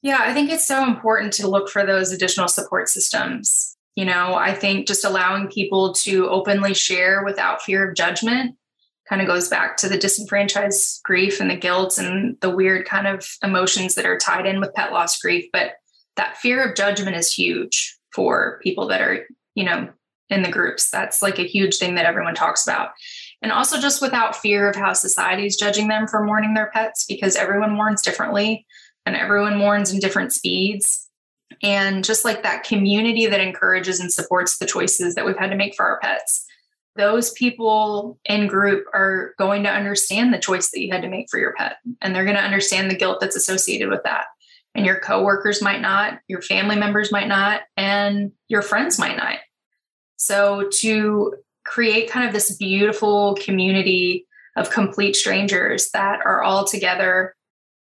Yeah, 0.03 0.18
I 0.20 0.33
think 0.33 0.51
it's 0.51 0.66
so 0.66 0.85
important 0.85 1.33
to 1.35 1.49
look 1.49 1.68
for 1.68 1.85
those 1.85 2.12
additional 2.12 2.49
support 2.49 2.88
systems. 2.88 3.77
You 3.96 4.05
know, 4.05 4.35
I 4.35 4.55
think 4.55 4.87
just 4.87 5.05
allowing 5.05 5.49
people 5.49 5.92
to 5.94 6.29
openly 6.29 6.75
share 6.75 7.23
without 7.25 7.62
fear 7.62 7.88
of 7.88 7.96
judgment 7.96 8.57
kind 9.09 9.20
of 9.20 9.27
goes 9.27 9.49
back 9.49 9.77
to 9.77 9.88
the 9.88 9.99
disenfranchised 9.99 11.03
grief 11.03 11.40
and 11.40 11.51
the 11.51 11.57
guilt 11.57 11.99
and 11.99 12.37
the 12.40 12.49
weird 12.49 12.87
kind 12.87 13.09
of 13.09 13.27
emotions 13.42 13.96
that 13.96 14.07
are 14.07 14.16
tied 14.16 14.46
in 14.46 14.61
with 14.61 14.73
pet 14.75 14.92
loss 14.92 15.18
grief. 15.18 15.46
But 15.53 15.73
that 16.20 16.37
fear 16.37 16.62
of 16.62 16.76
judgment 16.76 17.16
is 17.16 17.33
huge 17.33 17.96
for 18.12 18.61
people 18.62 18.87
that 18.88 19.00
are, 19.00 19.26
you 19.54 19.64
know, 19.64 19.88
in 20.28 20.42
the 20.42 20.50
groups. 20.50 20.90
That's 20.90 21.22
like 21.22 21.38
a 21.38 21.46
huge 21.46 21.78
thing 21.78 21.94
that 21.94 22.04
everyone 22.04 22.35
talks 22.35 22.66
about. 22.66 22.90
And 23.40 23.50
also 23.50 23.80
just 23.80 24.02
without 24.02 24.37
fear 24.37 24.68
of 24.68 24.76
how 24.76 24.92
society 24.92 25.46
is 25.46 25.56
judging 25.56 25.88
them 25.88 26.06
for 26.06 26.22
mourning 26.22 26.52
their 26.52 26.70
pets 26.74 27.06
because 27.09 27.37
everyone 27.37 27.74
mourns 27.74 28.02
differently 28.02 28.66
and 29.06 29.16
everyone 29.16 29.56
mourns 29.56 29.94
in 29.94 29.98
different 29.98 30.35
speeds. 30.35 31.09
And 31.62 32.04
just 32.04 32.22
like 32.22 32.42
that 32.42 32.64
community 32.64 33.26
that 33.26 33.40
encourages 33.40 33.98
and 33.98 34.12
supports 34.12 34.59
the 34.59 34.66
choices 34.66 35.14
that 35.14 35.24
we've 35.24 35.38
had 35.38 35.50
to 35.50 35.56
make 35.56 35.74
for 35.74 35.87
our 35.87 35.98
pets 36.00 36.46
those 36.96 37.33
people 37.33 38.18
in 38.24 38.48
group 38.48 38.85
are 38.92 39.33
going 39.38 39.62
to 39.62 39.70
understand 39.70 40.35
the 40.35 40.38
choice 40.38 40.70
that 40.70 40.80
you 40.80 40.92
had 40.92 41.02
to 41.02 41.09
make 41.09 41.30
for 41.30 41.38
your 41.38 41.54
pet 41.54 41.76
and 42.02 42.14
they're 42.14 42.24
going 42.24 42.37
to 42.37 42.42
understand 42.42 42.90
the 42.90 42.96
guilt 42.96 43.20
that's 43.20 43.37
associated 43.37 43.88
with 43.88 44.02
that 44.02 44.24
and 44.74 44.87
your 44.87 45.00
coworkers 45.00 45.62
might 45.62 45.80
not 45.80 46.20
your 46.28 46.42
family 46.42 46.76
members 46.76 47.12
might 47.12 47.28
not 47.28 47.62
and 47.76 48.33
your 48.48 48.62
friends 48.62 48.98
might 48.98 49.16
not. 49.16 49.37
So 50.16 50.68
to 50.80 51.35
create 51.64 52.11
kind 52.11 52.26
of 52.26 52.33
this 52.33 52.56
beautiful 52.56 53.37
community 53.40 54.26
of 54.56 54.70
complete 54.70 55.16
strangers 55.16 55.90
that 55.92 56.20
are 56.24 56.42
all 56.42 56.66
together 56.66 57.35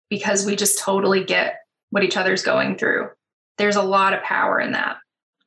because 0.09 0.45
we 0.45 0.55
just 0.55 0.79
totally 0.79 1.23
get 1.23 1.57
what 1.89 2.03
each 2.03 2.17
other's 2.17 2.43
going 2.43 2.77
through. 2.77 3.09
There's 3.57 3.75
a 3.75 3.83
lot 3.83 4.13
of 4.13 4.23
power 4.23 4.59
in 4.59 4.71
that. 4.71 4.97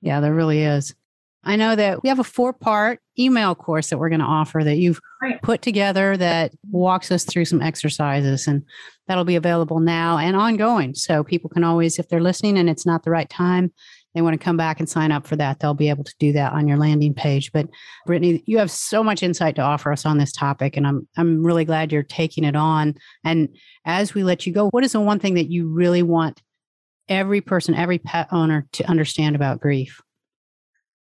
Yeah 0.00 0.20
there 0.20 0.34
really 0.34 0.62
is. 0.62 0.94
I 1.42 1.56
know 1.56 1.76
that 1.76 2.02
we 2.02 2.08
have 2.08 2.18
a 2.18 2.24
four 2.24 2.52
part 2.52 3.00
email 3.18 3.54
course 3.54 3.90
that 3.90 3.98
we're 3.98 4.08
going 4.08 4.20
to 4.20 4.26
offer 4.26 4.62
that 4.64 4.76
you've 4.76 5.00
put 5.42 5.62
together 5.62 6.16
that 6.16 6.52
walks 6.70 7.10
us 7.10 7.24
through 7.24 7.44
some 7.44 7.62
exercises, 7.62 8.46
and 8.46 8.62
that'll 9.08 9.24
be 9.24 9.36
available 9.36 9.80
now 9.80 10.18
and 10.18 10.36
ongoing. 10.36 10.94
So 10.94 11.24
people 11.24 11.50
can 11.50 11.64
always, 11.64 11.98
if 11.98 12.08
they're 12.08 12.20
listening 12.20 12.58
and 12.58 12.68
it's 12.68 12.86
not 12.86 13.02
the 13.02 13.10
right 13.10 13.28
time, 13.28 13.72
they 14.14 14.22
want 14.22 14.32
to 14.32 14.42
come 14.42 14.56
back 14.56 14.80
and 14.80 14.88
sign 14.88 15.12
up 15.12 15.26
for 15.26 15.36
that, 15.36 15.60
they'll 15.60 15.74
be 15.74 15.90
able 15.90 16.04
to 16.04 16.14
do 16.18 16.32
that 16.32 16.54
on 16.54 16.66
your 16.66 16.78
landing 16.78 17.12
page. 17.12 17.52
But 17.52 17.68
Brittany, 18.06 18.42
you 18.46 18.56
have 18.56 18.70
so 18.70 19.04
much 19.04 19.22
insight 19.22 19.56
to 19.56 19.62
offer 19.62 19.92
us 19.92 20.06
on 20.06 20.16
this 20.16 20.32
topic, 20.32 20.76
and 20.76 20.86
I'm 20.86 21.06
I'm 21.18 21.44
really 21.44 21.66
glad 21.66 21.92
you're 21.92 22.02
taking 22.02 22.42
it 22.44 22.56
on. 22.56 22.94
And 23.24 23.48
as 23.84 24.14
we 24.14 24.24
let 24.24 24.46
you 24.46 24.54
go, 24.54 24.70
what 24.70 24.84
is 24.84 24.92
the 24.92 25.00
one 25.00 25.18
thing 25.18 25.34
that 25.34 25.50
you 25.50 25.68
really 25.68 26.02
want 26.02 26.42
every 27.08 27.42
person, 27.42 27.74
every 27.74 27.98
pet 27.98 28.28
owner 28.32 28.66
to 28.72 28.88
understand 28.88 29.36
about 29.36 29.60
grief? 29.60 30.00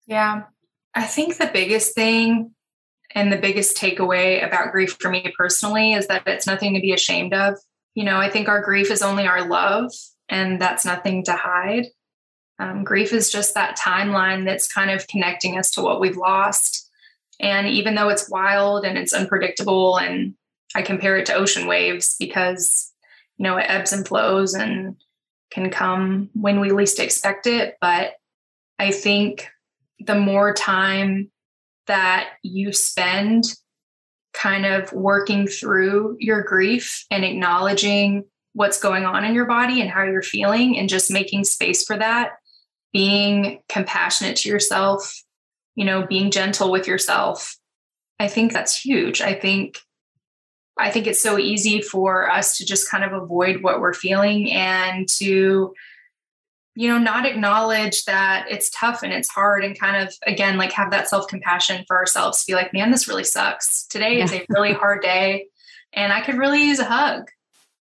Yeah. 0.06 0.42
I 0.94 1.04
think 1.04 1.36
the 1.36 1.50
biggest 1.52 1.94
thing 1.94 2.54
and 3.14 3.32
the 3.32 3.36
biggest 3.38 3.76
takeaway 3.76 4.46
about 4.46 4.72
grief 4.72 4.96
for 5.00 5.10
me 5.10 5.32
personally 5.36 5.92
is 5.92 6.06
that 6.08 6.26
it's 6.26 6.46
nothing 6.46 6.74
to 6.74 6.80
be 6.80 6.92
ashamed 6.92 7.34
of. 7.34 7.58
You 7.94 8.04
know, 8.04 8.16
I 8.16 8.30
think 8.30 8.48
our 8.48 8.62
grief 8.62 8.90
is 8.90 9.02
only 9.02 9.26
our 9.26 9.46
love, 9.46 9.92
and 10.28 10.60
that's 10.60 10.84
nothing 10.84 11.24
to 11.24 11.32
hide. 11.32 11.86
Um, 12.58 12.84
grief 12.84 13.12
is 13.12 13.30
just 13.30 13.54
that 13.54 13.78
timeline 13.78 14.44
that's 14.44 14.72
kind 14.72 14.90
of 14.90 15.06
connecting 15.06 15.58
us 15.58 15.70
to 15.72 15.82
what 15.82 16.00
we've 16.00 16.16
lost. 16.16 16.88
And 17.40 17.66
even 17.68 17.94
though 17.94 18.08
it's 18.08 18.30
wild 18.30 18.84
and 18.84 18.96
it's 18.96 19.12
unpredictable, 19.12 19.98
and 19.98 20.34
I 20.74 20.82
compare 20.82 21.16
it 21.16 21.26
to 21.26 21.34
ocean 21.34 21.66
waves 21.66 22.16
because, 22.18 22.92
you 23.36 23.44
know, 23.44 23.56
it 23.56 23.66
ebbs 23.68 23.92
and 23.92 24.06
flows 24.06 24.54
and 24.54 24.96
can 25.50 25.70
come 25.70 26.30
when 26.34 26.60
we 26.60 26.72
least 26.72 27.00
expect 27.00 27.46
it. 27.46 27.76
But 27.80 28.14
I 28.78 28.90
think 28.90 29.48
the 30.04 30.14
more 30.14 30.52
time 30.52 31.30
that 31.86 32.30
you 32.42 32.72
spend 32.72 33.44
kind 34.32 34.66
of 34.66 34.92
working 34.92 35.46
through 35.46 36.16
your 36.18 36.42
grief 36.42 37.04
and 37.10 37.24
acknowledging 37.24 38.24
what's 38.52 38.80
going 38.80 39.04
on 39.04 39.24
in 39.24 39.34
your 39.34 39.46
body 39.46 39.80
and 39.80 39.90
how 39.90 40.02
you're 40.02 40.22
feeling 40.22 40.76
and 40.78 40.88
just 40.88 41.10
making 41.10 41.44
space 41.44 41.84
for 41.84 41.96
that 41.96 42.32
being 42.92 43.60
compassionate 43.68 44.36
to 44.36 44.48
yourself 44.48 45.22
you 45.74 45.84
know 45.84 46.06
being 46.06 46.30
gentle 46.30 46.70
with 46.70 46.86
yourself 46.86 47.56
i 48.18 48.28
think 48.28 48.52
that's 48.52 48.76
huge. 48.76 49.20
I 49.20 49.34
think 49.34 49.78
i 50.78 50.90
think 50.90 51.06
it's 51.06 51.22
so 51.22 51.38
easy 51.38 51.80
for 51.80 52.28
us 52.30 52.58
to 52.58 52.66
just 52.66 52.90
kind 52.90 53.04
of 53.04 53.12
avoid 53.12 53.62
what 53.62 53.80
we're 53.80 53.94
feeling 53.94 54.50
and 54.50 55.08
to 55.16 55.74
you 56.74 56.88
know 56.88 56.98
not 56.98 57.26
acknowledge 57.26 58.04
that 58.04 58.46
it's 58.50 58.70
tough 58.70 59.02
and 59.02 59.12
it's 59.12 59.28
hard 59.28 59.64
and 59.64 59.78
kind 59.78 59.96
of 59.96 60.12
again 60.26 60.56
like 60.56 60.72
have 60.72 60.90
that 60.90 61.08
self-compassion 61.08 61.84
for 61.86 61.96
ourselves 61.96 62.44
be 62.44 62.54
like 62.54 62.72
man 62.72 62.90
this 62.90 63.08
really 63.08 63.24
sucks. 63.24 63.86
Today 63.86 64.18
yeah. 64.18 64.24
is 64.24 64.32
a 64.32 64.44
really 64.48 64.72
hard 64.82 65.02
day 65.02 65.46
and 65.92 66.12
i 66.12 66.20
could 66.20 66.36
really 66.36 66.62
use 66.62 66.78
a 66.78 66.84
hug. 66.84 67.30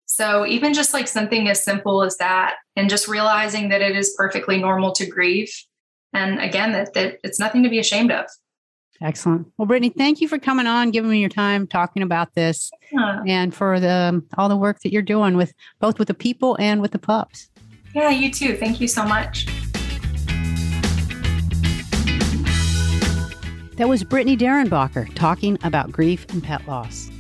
So 0.06 0.46
even 0.46 0.74
just 0.74 0.92
like 0.92 1.08
something 1.08 1.48
as 1.48 1.64
simple 1.64 2.02
as 2.02 2.18
that 2.18 2.56
and 2.76 2.90
just 2.90 3.08
realizing 3.08 3.70
that 3.70 3.80
it 3.80 3.96
is 3.96 4.14
perfectly 4.16 4.58
normal 4.58 4.92
to 4.92 5.06
grieve 5.06 5.50
and 6.12 6.40
again 6.40 6.72
that, 6.72 6.92
that 6.94 7.18
it's 7.24 7.38
nothing 7.38 7.62
to 7.62 7.70
be 7.70 7.78
ashamed 7.78 8.12
of. 8.12 8.26
Excellent. 9.00 9.48
Well 9.56 9.66
brittany 9.66 9.88
thank 9.88 10.20
you 10.20 10.28
for 10.28 10.38
coming 10.38 10.66
on 10.66 10.90
giving 10.90 11.10
me 11.10 11.20
your 11.20 11.30
time 11.30 11.66
talking 11.66 12.02
about 12.02 12.34
this 12.34 12.70
yeah. 12.92 13.22
and 13.26 13.54
for 13.54 13.80
the 13.80 14.22
all 14.36 14.50
the 14.50 14.56
work 14.56 14.80
that 14.80 14.92
you're 14.92 15.02
doing 15.02 15.36
with 15.36 15.54
both 15.80 15.98
with 15.98 16.08
the 16.08 16.14
people 16.14 16.56
and 16.60 16.82
with 16.82 16.92
the 16.92 16.98
pups 16.98 17.48
yeah, 17.94 18.10
you 18.10 18.30
too. 18.30 18.56
Thank 18.56 18.80
you 18.80 18.88
so 18.88 19.04
much. 19.04 19.46
That 23.76 23.88
was 23.88 24.04
Brittany 24.04 24.36
Derenbacher 24.36 25.12
talking 25.14 25.58
about 25.64 25.90
grief 25.90 26.26
and 26.28 26.42
pet 26.42 26.66
loss. 26.68 27.10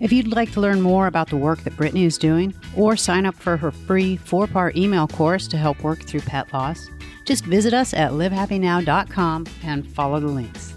If 0.00 0.12
you'd 0.12 0.28
like 0.28 0.52
to 0.52 0.60
learn 0.60 0.80
more 0.80 1.08
about 1.08 1.28
the 1.28 1.36
work 1.36 1.64
that 1.64 1.76
Brittany 1.76 2.04
is 2.04 2.18
doing 2.18 2.54
or 2.76 2.96
sign 2.96 3.26
up 3.26 3.34
for 3.34 3.56
her 3.56 3.72
free 3.72 4.16
four 4.16 4.46
part 4.46 4.76
email 4.76 5.08
course 5.08 5.48
to 5.48 5.56
help 5.56 5.82
work 5.82 6.04
through 6.04 6.20
pet 6.20 6.52
loss, 6.52 6.86
just 7.24 7.44
visit 7.44 7.74
us 7.74 7.92
at 7.92 8.12
livehappynow.com 8.12 9.46
and 9.64 9.86
follow 9.86 10.20
the 10.20 10.28
links. 10.28 10.74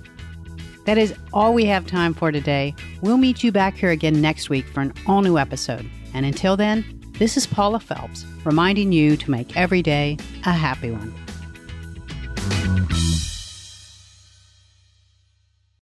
That 0.85 0.97
is 0.97 1.13
all 1.31 1.53
we 1.53 1.65
have 1.65 1.85
time 1.85 2.13
for 2.13 2.31
today. 2.31 2.73
We'll 3.01 3.17
meet 3.17 3.43
you 3.43 3.51
back 3.51 3.75
here 3.75 3.91
again 3.91 4.19
next 4.19 4.49
week 4.49 4.65
for 4.67 4.81
an 4.81 4.93
all 5.05 5.21
new 5.21 5.37
episode. 5.37 5.87
And 6.13 6.25
until 6.25 6.57
then, 6.57 7.00
this 7.13 7.37
is 7.37 7.45
Paula 7.45 7.79
Felps 7.79 8.25
reminding 8.45 8.91
you 8.91 9.15
to 9.17 9.31
make 9.31 9.55
every 9.55 9.81
day 9.81 10.17
a 10.45 10.51
happy 10.51 10.91
one. 10.91 11.13